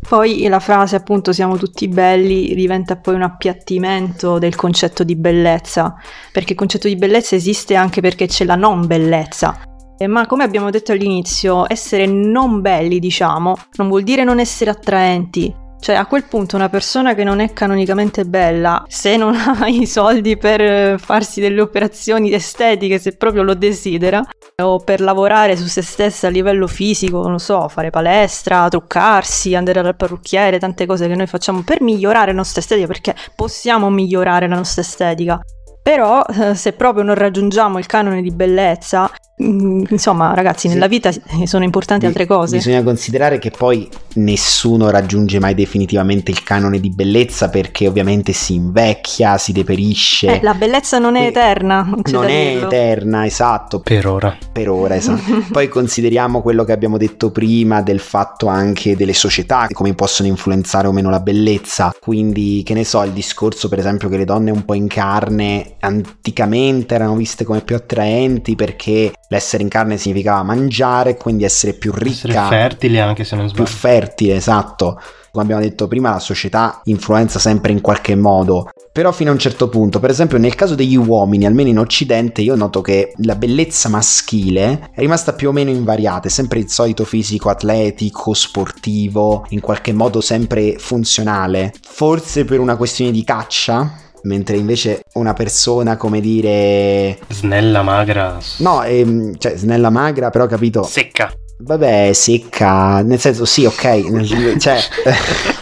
Poi 0.08 0.48
la 0.48 0.60
frase 0.60 0.96
appunto 0.96 1.34
siamo 1.34 1.58
tutti 1.58 1.88
belli 1.88 2.54
diventa 2.56 2.98
poi 2.98 3.16
un 3.16 3.24
appiattimento 3.24 4.40
del 4.40 4.56
concetto 4.56 5.04
di 5.04 5.16
bellezza, 5.16 5.96
perché 6.32 6.54
il 6.54 6.58
concetto 6.58 6.88
di 6.88 6.96
bellezza 6.96 7.36
esiste 7.36 7.76
anche 7.76 8.02
perché 8.02 8.28
c'è 8.28 8.46
la 8.46 8.56
non 8.56 8.88
bellezza. 8.88 9.67
Eh, 10.00 10.08
ma 10.08 10.28
come 10.28 10.44
abbiamo 10.44 10.70
detto 10.70 10.92
all'inizio, 10.92 11.66
essere 11.68 12.06
non 12.06 12.62
belli, 12.62 13.00
diciamo, 13.00 13.56
non 13.78 13.88
vuol 13.88 14.04
dire 14.04 14.24
non 14.24 14.40
essere 14.40 14.70
attraenti. 14.70 15.66
Cioè, 15.80 15.96
a 15.96 16.08
quel 16.08 16.24
punto 16.24 16.56
una 16.56 16.70
persona 16.70 17.14
che 17.14 17.24
non 17.24 17.40
è 17.40 17.54
canonicamente 17.54 18.26
bella, 18.26 18.84
se 18.88 19.16
non 19.16 19.36
ha 19.36 19.68
i 19.68 19.86
soldi 19.86 20.38
per 20.38 20.62
eh, 20.62 20.98
farsi 20.98 21.40
delle 21.40 21.62
operazioni 21.62 22.32
estetiche, 22.32 23.00
se 23.00 23.16
proprio 23.16 23.44
lo 23.44 23.54
desidera, 23.54 24.24
o 24.62 24.80
per 24.80 25.02
lavorare 25.02 25.56
su 25.56 25.66
se 25.66 25.82
stessa 25.82 26.28
a 26.28 26.30
livello 26.30 26.68
fisico, 26.68 27.28
non 27.28 27.40
so, 27.40 27.68
fare 27.68 27.90
palestra, 27.90 28.68
truccarsi, 28.68 29.56
andare 29.56 29.82
dal 29.82 29.96
parrucchiere, 29.96 30.60
tante 30.60 30.86
cose 30.86 31.08
che 31.08 31.16
noi 31.16 31.28
facciamo 31.28 31.62
per 31.62 31.82
migliorare 31.82 32.32
la 32.32 32.38
nostra 32.38 32.62
estetica, 32.62 32.88
perché 32.88 33.16
possiamo 33.36 33.90
migliorare 33.90 34.48
la 34.48 34.56
nostra 34.56 34.82
estetica. 34.82 35.40
Però 35.82 36.24
eh, 36.24 36.54
se 36.56 36.74
proprio 36.74 37.04
non 37.04 37.16
raggiungiamo 37.16 37.78
il 37.78 37.86
canone 37.86 38.22
di 38.22 38.32
bellezza, 38.32 39.10
insomma 39.40 40.34
ragazzi, 40.34 40.68
nella 40.68 40.88
vita 40.88 41.12
sono 41.44 41.64
importanti 41.64 42.06
altre 42.06 42.26
cose. 42.26 42.58
Bisogna 42.58 42.82
considerare 42.82 43.38
che 43.38 43.52
poi 43.52 43.88
nessuno 44.16 44.90
raggiunge 44.90 45.40
mai 45.40 45.54
definitivamente 45.54 46.32
il 46.32 46.42
canone 46.42 46.80
di 46.80 46.90
bellezza 46.90 47.50
perché 47.50 47.88
ovviamente 47.88 48.34
si 48.34 48.56
invecchia, 48.56 49.38
si 49.38 49.52
deperisce. 49.52 50.40
Eh, 50.40 50.42
la 50.42 50.56
bellezza 50.56 50.98
non 50.98 51.16
è 51.16 51.20
Quindi, 51.20 51.38
eterna. 51.38 51.82
Non, 51.84 52.02
non 52.06 52.26
è 52.26 52.52
dirlo. 52.54 52.68
eterna, 52.68 53.26
esatto. 53.26 53.80
Per 53.80 54.08
ora. 54.08 54.36
Per 54.52 54.70
ora, 54.70 54.96
esatto. 54.96 55.46
poi 55.52 55.68
consideriamo 55.68 56.42
quello 56.42 56.64
che 56.64 56.72
abbiamo 56.72 56.98
detto 56.98 57.32
prima 57.32 57.82
del 57.82 58.00
fatto 58.00 58.48
anche 58.48 58.96
delle 58.96 59.14
società, 59.14 59.68
come 59.72 59.94
possono 59.94 60.28
influenzare 60.28 60.88
o 60.88 60.92
meno 60.92 61.10
la 61.10 61.20
bellezza. 61.20 61.94
Quindi, 62.00 62.64
che 62.64 62.74
ne 62.74 62.84
so, 62.84 63.04
il 63.04 63.12
discorso 63.12 63.70
per 63.70 63.80
esempio 63.80 64.10
che 64.10 64.18
le 64.18 64.26
donne 64.26 64.50
un 64.50 64.66
po' 64.66 64.74
in 64.74 64.88
carne 64.88 65.76
anticamente 65.80 66.96
erano 66.96 67.16
viste 67.16 67.44
come 67.44 67.62
più 67.62 67.76
attraenti 67.76 68.56
perché 68.56 69.12
l'essere 69.28 69.64
in 69.64 69.70
carne 69.70 69.98
significava 69.98 70.44
mangiare, 70.44 71.18
quindi 71.18 71.44
essere 71.44 71.74
più 71.74 71.92
ricca. 71.94 72.28
Essere 72.28 72.48
fertili 72.48 73.00
anche 73.00 73.24
se 73.24 73.36
non 73.36 73.48
sbaglio. 73.48 73.64
Più 73.64 73.74
fertile, 73.74 74.36
esatto. 74.36 75.00
Come 75.32 75.44
abbiamo 75.44 75.62
detto 75.62 75.88
prima, 75.88 76.12
la 76.12 76.20
società 76.20 76.82
influenza 76.86 77.38
sempre 77.38 77.72
in 77.72 77.80
qualche 77.80 78.16
modo, 78.16 78.70
però 78.92 79.12
fino 79.12 79.30
a 79.30 79.34
un 79.34 79.40
certo 79.40 79.70
punto, 79.70 80.00
per 80.00 80.10
esempio 80.10 80.40
nel 80.40 80.56
caso 80.56 80.74
degli 80.74 80.96
uomini, 80.96 81.46
almeno 81.46 81.70
in 81.70 81.78
Occidente, 81.78 82.42
io 82.42 82.56
noto 82.56 82.82
che 82.82 83.14
la 83.18 83.36
bellezza 83.36 83.88
maschile 83.88 84.90
è 84.92 85.00
rimasta 85.00 85.34
più 85.34 85.50
o 85.50 85.52
meno 85.52 85.70
invariata, 85.70 86.28
è 86.28 86.32
sempre 86.32 86.58
il 86.58 86.70
solito 86.70 87.06
fisico 87.06 87.50
atletico, 87.50 88.34
sportivo, 88.34 89.46
in 89.50 89.60
qualche 89.60 89.94
modo 89.94 90.22
sempre 90.22 90.78
funzionale. 90.80 91.72
Forse 91.84 92.44
per 92.44 92.60
una 92.60 92.76
questione 92.76 93.12
di 93.12 93.24
caccia, 93.24 94.06
mentre 94.28 94.58
invece 94.58 95.02
una 95.14 95.34
persona, 95.34 95.98
come 95.98 96.20
dire... 96.20 97.18
Snella, 97.30 97.82
magra... 97.82 98.38
No, 98.58 98.84
ehm, 98.84 99.38
cioè 99.38 99.56
snella, 99.56 99.90
magra, 99.90 100.30
però 100.30 100.46
capito... 100.46 100.84
Secca. 100.84 101.32
Vabbè, 101.60 102.12
secca, 102.14 103.02
nel 103.02 103.20
senso 103.20 103.46
sì, 103.46 103.66
ok, 103.66 104.58
cioè... 104.60 104.80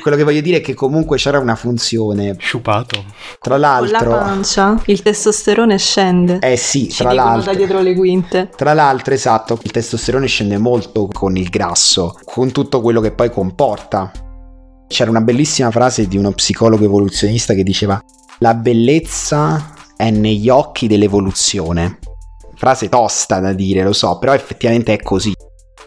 quello 0.00 0.16
che 0.16 0.24
voglio 0.24 0.40
dire 0.40 0.56
è 0.56 0.60
che 0.60 0.74
comunque 0.74 1.18
c'era 1.18 1.38
una 1.38 1.54
funzione. 1.54 2.34
Sciupato. 2.38 3.04
Tra 3.38 3.56
l'altro. 3.56 3.98
Con 3.98 4.08
la 4.08 4.16
pancia 4.16 4.82
il 4.86 5.02
testosterone 5.02 5.78
scende. 5.78 6.38
Eh 6.40 6.56
sì, 6.56 6.88
Ci 6.88 7.02
tra 7.02 7.12
l'altro. 7.12 7.52
da 7.52 7.56
dietro 7.56 7.80
le 7.80 7.94
quinte. 7.94 8.50
Tra 8.56 8.72
l'altro, 8.72 9.14
esatto, 9.14 9.58
il 9.62 9.70
testosterone 9.70 10.26
scende 10.26 10.58
molto 10.58 11.06
con 11.12 11.36
il 11.36 11.48
grasso, 11.48 12.18
con 12.24 12.50
tutto 12.50 12.80
quello 12.80 13.00
che 13.00 13.12
poi 13.12 13.30
comporta. 13.30 14.10
C'era 14.90 15.08
una 15.08 15.20
bellissima 15.20 15.70
frase 15.70 16.08
di 16.08 16.16
uno 16.16 16.32
psicologo 16.32 16.84
evoluzionista 16.84 17.54
che 17.54 17.62
diceva 17.62 18.02
la 18.40 18.54
bellezza 18.54 19.72
è 19.96 20.10
negli 20.10 20.48
occhi 20.48 20.88
dell'evoluzione. 20.88 22.00
Frase 22.56 22.88
tosta 22.88 23.38
da 23.38 23.52
dire, 23.52 23.84
lo 23.84 23.92
so, 23.92 24.18
però 24.18 24.34
effettivamente 24.34 24.92
è 24.92 25.00
così. 25.00 25.32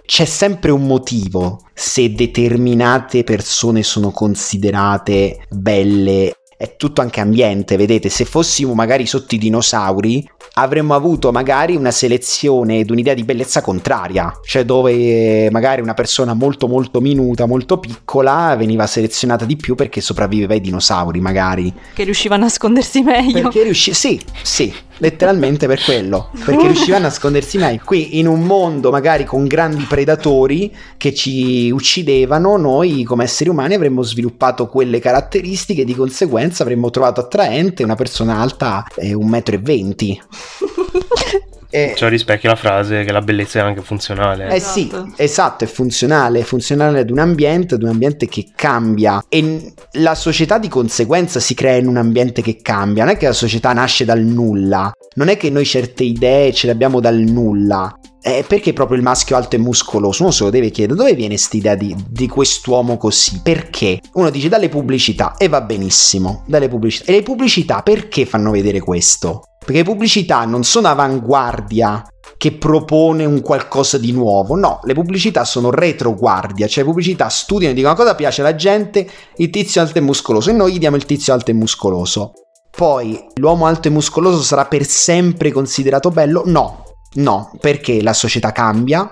C'è 0.06 0.24
sempre 0.24 0.72
un 0.72 0.88
motivo 0.88 1.66
se 1.74 2.14
determinate 2.14 3.26
persone 3.26 3.84
sono 3.84 4.12
considerate 4.12 5.48
belle 5.50 6.36
è 6.58 6.76
tutto 6.76 7.02
anche 7.02 7.20
ambiente, 7.20 7.78
vedete, 7.78 8.10
se 8.10 8.26
fossimo 8.26 8.74
magari 8.74 9.06
sotto 9.06 9.36
i 9.36 9.38
dinosauri 9.38 10.28
avremmo 10.56 10.94
avuto 10.94 11.32
magari 11.32 11.76
una 11.76 11.92
selezione 11.92 12.80
ed 12.80 12.92
un'idea 12.92 13.14
di 13.14 13.24
bellezza 13.24 13.62
contraria, 13.62 14.40
cioè 14.46 14.64
dove 14.64 15.50
magari 15.52 15.82
una 15.82 15.94
persona 15.94 16.34
molto 16.34 16.68
molto 16.68 17.02
minuta, 17.02 17.46
molto 17.46 17.80
piccola 17.80 18.56
veniva 18.56 18.86
selezionata 18.88 19.46
di 19.46 19.56
più 19.56 19.76
perché 19.76 20.02
sopravviveva 20.02 20.54
ai 20.54 20.62
dinosauri 20.62 21.20
magari. 21.20 21.74
Che 21.94 22.04
riusciva 22.04 22.36
a 22.36 22.40
nascondersi 22.40 23.02
meglio. 23.02 23.42
Perché 23.42 23.64
riusciva, 23.64 23.96
sì, 23.96 24.22
sì, 24.42 24.74
letteralmente 24.98 25.68
per 25.68 25.82
quello, 25.84 26.30
perché 26.46 26.68
riusciva 26.68 26.98
a 26.98 27.02
nascondersi 27.02 27.58
meglio. 27.58 27.82
Qui 27.84 28.20
in 28.20 28.28
un 28.28 28.42
mondo 28.42 28.92
magari 28.92 29.26
con 29.26 29.46
grandi 29.46 29.84
predatori 29.84 30.74
che 30.98 31.14
ci 31.14 31.70
uccidevano, 31.72 32.58
noi 32.58 33.04
come 33.04 33.24
esseri 33.24 33.50
umani 33.50 33.74
avremmo 33.74 34.02
sviluppato 34.04 34.68
quelle 34.68 35.00
caratteristiche 35.00 35.84
di 35.84 35.96
conseguenza 35.96 36.64
avremmo 36.64 36.90
trovato 36.90 37.22
attraente 37.22 37.84
una 37.84 37.96
persona 37.96 38.40
alta 38.40 38.86
eh, 38.96 39.14
1,20 39.14 40.18
m. 40.18 41.52
E... 41.76 41.94
Ciò 41.96 42.08
rispecchia 42.08 42.52
la 42.52 42.56
frase 42.56 43.04
che 43.04 43.12
la 43.12 43.22
bellezza 43.22 43.58
è 43.58 43.64
anche 43.64 43.82
funzionale. 43.82 44.48
Eh 44.54 44.60
sì, 44.60 44.86
esatto, 44.86 45.14
esatto 45.16 45.64
è 45.64 45.68
funzionale, 45.68 46.42
è 46.42 46.44
funzionale 46.44 47.00
ad 47.00 47.10
un 47.10 47.18
ambiente, 47.18 47.74
ad 47.74 47.82
un 47.82 47.90
ambiente 47.90 48.28
che 48.28 48.52
cambia 48.56 49.26
e 49.28 49.74
la 49.94 50.14
società 50.14 50.60
di 50.60 50.68
conseguenza 50.68 51.40
si 51.40 51.56
crea 51.56 51.78
in 51.78 51.88
un 51.88 51.98
ambiente 51.98 52.44
che 52.44 52.58
cambia, 52.62 53.06
non 53.06 53.16
è 53.16 53.18
che 53.18 53.26
la 53.26 53.34
società 53.34 53.74
nasce 53.74 54.06
dal 54.06 54.22
nulla, 54.22 54.92
non 55.16 55.30
è 55.30 55.36
che 55.36 55.50
noi 55.50 55.66
certe 55.66 56.04
idee 56.04 56.54
ce 56.54 56.68
le 56.68 56.74
abbiamo 56.74 57.00
dal 57.00 57.18
nulla, 57.18 57.92
eh, 58.22 58.46
perché 58.48 58.72
proprio 58.72 58.98
il 58.98 59.04
maschio 59.04 59.36
alto 59.36 59.56
e 59.56 59.60
muscoloso? 59.60 60.22
Uno 60.22 60.32
se 60.32 60.44
lo 60.44 60.52
deve 60.52 60.70
chiedere, 60.70 60.98
dove 60.98 61.14
viene 61.14 61.34
quest'idea 61.34 61.74
di, 61.74 61.96
di 62.08 62.28
quest'uomo 62.28 62.98
così? 62.98 63.42
Perché? 63.44 64.00
Uno 64.14 64.30
dice 64.30 64.48
dalle 64.48 64.70
pubblicità 64.70 65.36
e 65.38 65.50
va 65.50 65.60
benissimo, 65.62 66.44
dalle 66.46 66.70
pubblicità. 66.70 67.12
E 67.12 67.16
le 67.16 67.24
pubblicità 67.24 67.82
perché 67.82 68.26
fanno 68.26 68.52
vedere 68.52 68.80
questo? 68.80 69.44
Perché 69.66 69.84
pubblicità 69.84 70.46
non 70.46 70.64
sono 70.64 70.88
avanguardia 70.88 72.04
che 72.38 72.52
propone 72.52 73.26
un 73.26 73.42
qualcosa 73.42 73.98
di 73.98 74.12
nuovo. 74.12 74.56
No, 74.56 74.80
le 74.84 74.94
pubblicità 74.94 75.46
sono 75.46 75.70
retroguardia, 75.70 76.68
cioè 76.68 76.84
pubblicità 76.84 77.30
studiano 77.30 77.74
e 77.74 77.76
dicono 77.76 77.96
cosa 77.96 78.16
piace 78.16 78.42
alla 78.42 78.56
gente, 78.56 79.08
il 79.38 79.50
tizio 79.50 79.82
alto 79.82 79.98
e 79.98 80.02
muscoloso 80.02 80.50
e 80.50 80.54
noi 80.54 80.74
gli 80.74 80.80
diamo 80.80 80.98
il 80.98 81.06
tizio 81.06 81.34
alto 81.34 81.52
e 81.52 81.54
muscoloso. 81.54 82.34
Poi 82.76 83.28
l'uomo 83.36 83.66
alto 83.66 83.88
e 83.88 83.92
muscoloso 83.92 84.42
sarà 84.42 84.66
per 84.66 84.86
sempre 84.86 85.52
considerato 85.52 86.10
bello? 86.10 86.44
No, 86.46 86.84
no, 87.16 87.52
perché 87.60 88.02
la 88.02 88.14
società 88.14 88.52
cambia, 88.52 89.10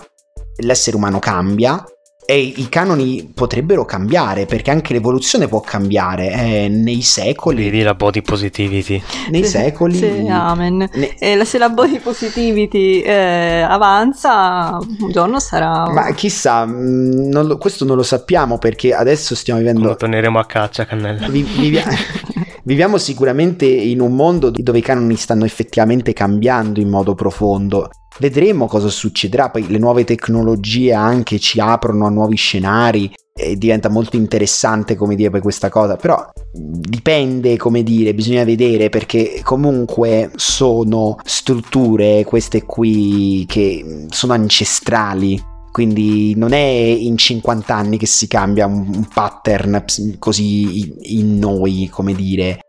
l'essere 0.58 0.98
umano 0.98 1.20
cambia 1.20 1.82
e 2.26 2.40
i 2.40 2.70
canoni 2.70 3.32
potrebbero 3.34 3.84
cambiare 3.84 4.46
perché 4.46 4.72
anche 4.72 4.94
l'evoluzione 4.94 5.48
può 5.48 5.60
cambiare 5.60 6.32
eh, 6.32 6.68
nei 6.70 7.02
secoli. 7.02 7.66
Vedi 7.66 7.82
la 7.82 7.96
body 7.96 8.22
positivity. 8.22 9.02
Nei 9.30 9.44
secoli. 9.44 9.98
Sì, 9.98 10.28
amen. 10.30 10.90
Ne... 10.94 11.18
E 11.18 11.44
se 11.46 11.58
la 11.58 11.70
body 11.70 12.00
positivity 12.00 13.02
eh, 13.02 13.62
avanza, 13.62 14.78
un 15.00 15.12
giorno 15.12 15.40
sarà. 15.40 15.90
Ma 15.92 16.12
chissà, 16.14 16.66
mm, 16.66 17.30
non 17.30 17.48
lo, 17.48 17.58
questo 17.58 17.86
non 17.86 17.96
lo 17.96 18.04
sappiamo 18.04 18.58
perché 18.58 18.94
adesso 18.94 19.36
stiamo 19.36 19.60
vivendo. 19.60 19.82
Quando 19.82 19.98
torneremo 19.98 20.40
a 20.40 20.46
caccia, 20.46 20.86
cannella. 20.86 21.28
Vi, 21.28 21.42
vivia... 21.42 21.84
Viviamo 22.64 22.98
sicuramente 22.98 23.66
in 23.66 24.02
un 24.02 24.16
mondo 24.16 24.52
dove 24.52 24.78
i 24.78 24.84
canoni 24.84 25.16
stanno 25.16 25.46
effettivamente 25.46 26.14
cambiando 26.14 26.80
in 26.80 26.90
modo 26.90 27.16
profondo. 27.16 27.90
Vedremo 28.20 28.68
cosa 28.68 28.90
succederà, 28.90 29.50
poi 29.50 29.68
le 29.68 29.80
nuove 29.80 30.04
tecnologie 30.04 30.94
anche 30.94 31.40
ci 31.40 31.60
aprono 31.60 32.06
a 32.06 32.10
nuovi 32.10 32.36
scenari 32.36 33.12
e 33.34 33.56
diventa 33.56 33.90
molto 33.90 34.16
interessante 34.16 34.96
come 34.96 35.16
dire 35.16 35.32
poi 35.32 35.42
questa 35.42 35.70
cosa, 35.70 35.96
però 35.96 36.30
dipende 36.54 37.58
come 37.58 37.82
dire, 37.82 38.14
bisogna 38.14 38.44
vedere 38.44 38.90
perché 38.90 39.42
comunque 39.44 40.30
sono 40.36 41.18
strutture 41.24 42.24
queste 42.26 42.64
qui 42.64 43.46
che 43.48 44.06
sono 44.10 44.34
ancestrali, 44.34 45.42
quindi 45.72 46.36
non 46.36 46.54
è 46.54 46.58
in 46.58 47.18
50 47.18 47.74
anni 47.74 47.98
che 47.98 48.06
si 48.06 48.28
cambia 48.28 48.66
un, 48.66 49.08
pattern 49.14 49.86
così 50.20 51.16
in 51.16 51.40
noi, 51.40 51.90
come 51.92 52.14
dire. 52.14 52.60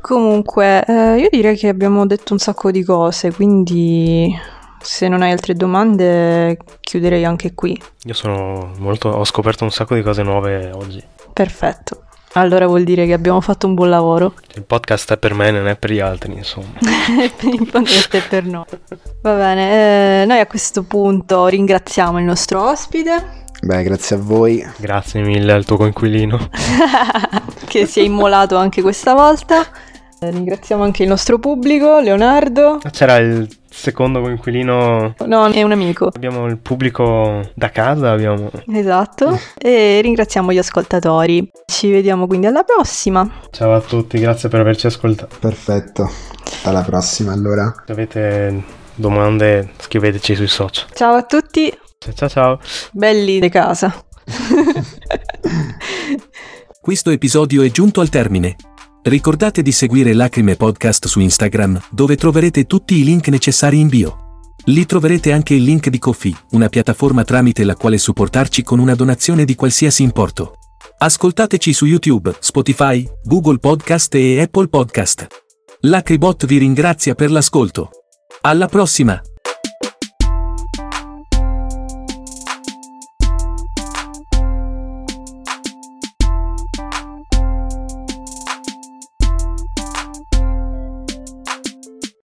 Comunque, 0.00 0.84
eh, 0.84 1.18
io 1.18 1.28
direi 1.30 1.56
che 1.56 1.68
abbiamo 1.68 2.06
detto 2.06 2.32
un 2.32 2.38
sacco 2.38 2.70
di 2.70 2.82
cose, 2.82 3.32
quindi 3.32 4.34
se 4.80 5.08
non 5.08 5.20
hai 5.20 5.30
altre 5.30 5.54
domande 5.54 6.56
chiuderei 6.80 7.24
anche 7.24 7.54
qui. 7.54 7.78
Io 8.04 8.14
sono 8.14 8.72
molto. 8.78 9.10
ho 9.10 9.24
scoperto 9.24 9.64
un 9.64 9.70
sacco 9.70 9.94
di 9.94 10.02
cose 10.02 10.22
nuove 10.22 10.70
oggi. 10.72 11.02
Perfetto. 11.32 12.04
Allora 12.34 12.66
vuol 12.66 12.84
dire 12.84 13.06
che 13.06 13.12
abbiamo 13.12 13.40
fatto 13.40 13.66
un 13.66 13.74
buon 13.74 13.90
lavoro. 13.90 14.34
Il 14.54 14.64
podcast 14.64 15.12
è 15.12 15.16
per 15.16 15.34
me, 15.34 15.50
non 15.50 15.66
è 15.66 15.76
per 15.76 15.90
gli 15.90 15.98
altri, 15.98 16.32
insomma. 16.32 16.78
il 16.78 17.68
podcast 17.68 18.14
è 18.14 18.22
per 18.28 18.44
noi. 18.44 18.64
Va 19.22 19.34
bene, 19.34 20.22
eh, 20.22 20.26
noi 20.26 20.38
a 20.38 20.46
questo 20.46 20.84
punto 20.84 21.46
ringraziamo 21.46 22.18
il 22.18 22.24
nostro 22.24 22.62
ospite. 22.68 23.48
Beh, 23.62 23.82
grazie 23.82 24.16
a 24.16 24.18
voi. 24.20 24.64
Grazie 24.76 25.22
mille 25.22 25.52
al 25.52 25.64
tuo 25.64 25.76
coinquilino. 25.76 26.50
che 27.66 27.86
si 27.86 27.98
è 27.98 28.02
immolato 28.04 28.56
anche 28.56 28.80
questa 28.80 29.14
volta. 29.14 29.66
Eh, 30.20 30.30
ringraziamo 30.30 30.84
anche 30.84 31.02
il 31.02 31.08
nostro 31.08 31.38
pubblico, 31.38 31.98
Leonardo. 31.98 32.78
C'era 32.92 33.16
il 33.16 33.48
secondo 33.70 34.20
coinquilino. 34.20 35.14
No, 35.26 35.46
è 35.46 35.62
un 35.62 35.72
amico. 35.72 36.10
Abbiamo 36.12 36.46
il 36.46 36.58
pubblico 36.58 37.48
da 37.54 37.70
casa, 37.70 38.10
abbiamo... 38.10 38.50
Esatto. 38.72 39.38
E 39.56 40.00
ringraziamo 40.02 40.52
gli 40.52 40.58
ascoltatori. 40.58 41.48
Ci 41.64 41.90
vediamo 41.90 42.26
quindi 42.26 42.46
alla 42.46 42.64
prossima. 42.64 43.28
Ciao 43.50 43.72
a 43.72 43.80
tutti, 43.80 44.18
grazie 44.18 44.48
per 44.48 44.60
averci 44.60 44.86
ascoltato. 44.86 45.36
Perfetto. 45.38 46.10
Alla 46.64 46.82
prossima 46.82 47.32
allora. 47.32 47.72
Se 47.86 47.92
avete 47.92 48.62
domande 48.94 49.70
scriveteci 49.78 50.34
sui 50.34 50.48
social. 50.48 50.88
Ciao 50.92 51.14
a 51.14 51.22
tutti. 51.22 51.72
Ciao 52.14 52.28
ciao. 52.28 52.58
Belli 52.92 53.40
di 53.40 53.48
casa. 53.48 53.94
Questo 56.80 57.10
episodio 57.10 57.62
è 57.62 57.70
giunto 57.70 58.00
al 58.00 58.08
termine. 58.08 58.56
Ricordate 59.02 59.62
di 59.62 59.72
seguire 59.72 60.12
Lacrime 60.12 60.56
Podcast 60.56 61.06
su 61.06 61.20
Instagram, 61.20 61.80
dove 61.90 62.16
troverete 62.16 62.66
tutti 62.66 62.96
i 62.96 63.04
link 63.04 63.28
necessari 63.28 63.80
in 63.80 63.88
bio. 63.88 64.42
Lì 64.66 64.84
troverete 64.84 65.32
anche 65.32 65.54
il 65.54 65.62
link 65.62 65.88
di 65.88 65.98
Kofi, 65.98 66.36
una 66.50 66.68
piattaforma 66.68 67.24
tramite 67.24 67.64
la 67.64 67.76
quale 67.76 67.96
supportarci 67.96 68.62
con 68.62 68.78
una 68.78 68.94
donazione 68.94 69.46
di 69.46 69.54
qualsiasi 69.54 70.02
importo. 70.02 70.56
Ascoltateci 70.98 71.72
su 71.72 71.86
YouTube, 71.86 72.36
Spotify, 72.40 73.08
Google 73.24 73.56
Podcast 73.56 74.14
e 74.16 74.42
Apple 74.42 74.68
Podcast. 74.68 75.26
Lacribot 75.80 76.44
vi 76.44 76.58
ringrazia 76.58 77.14
per 77.14 77.30
l'ascolto. 77.30 77.88
Alla 78.42 78.66
prossima! 78.66 79.18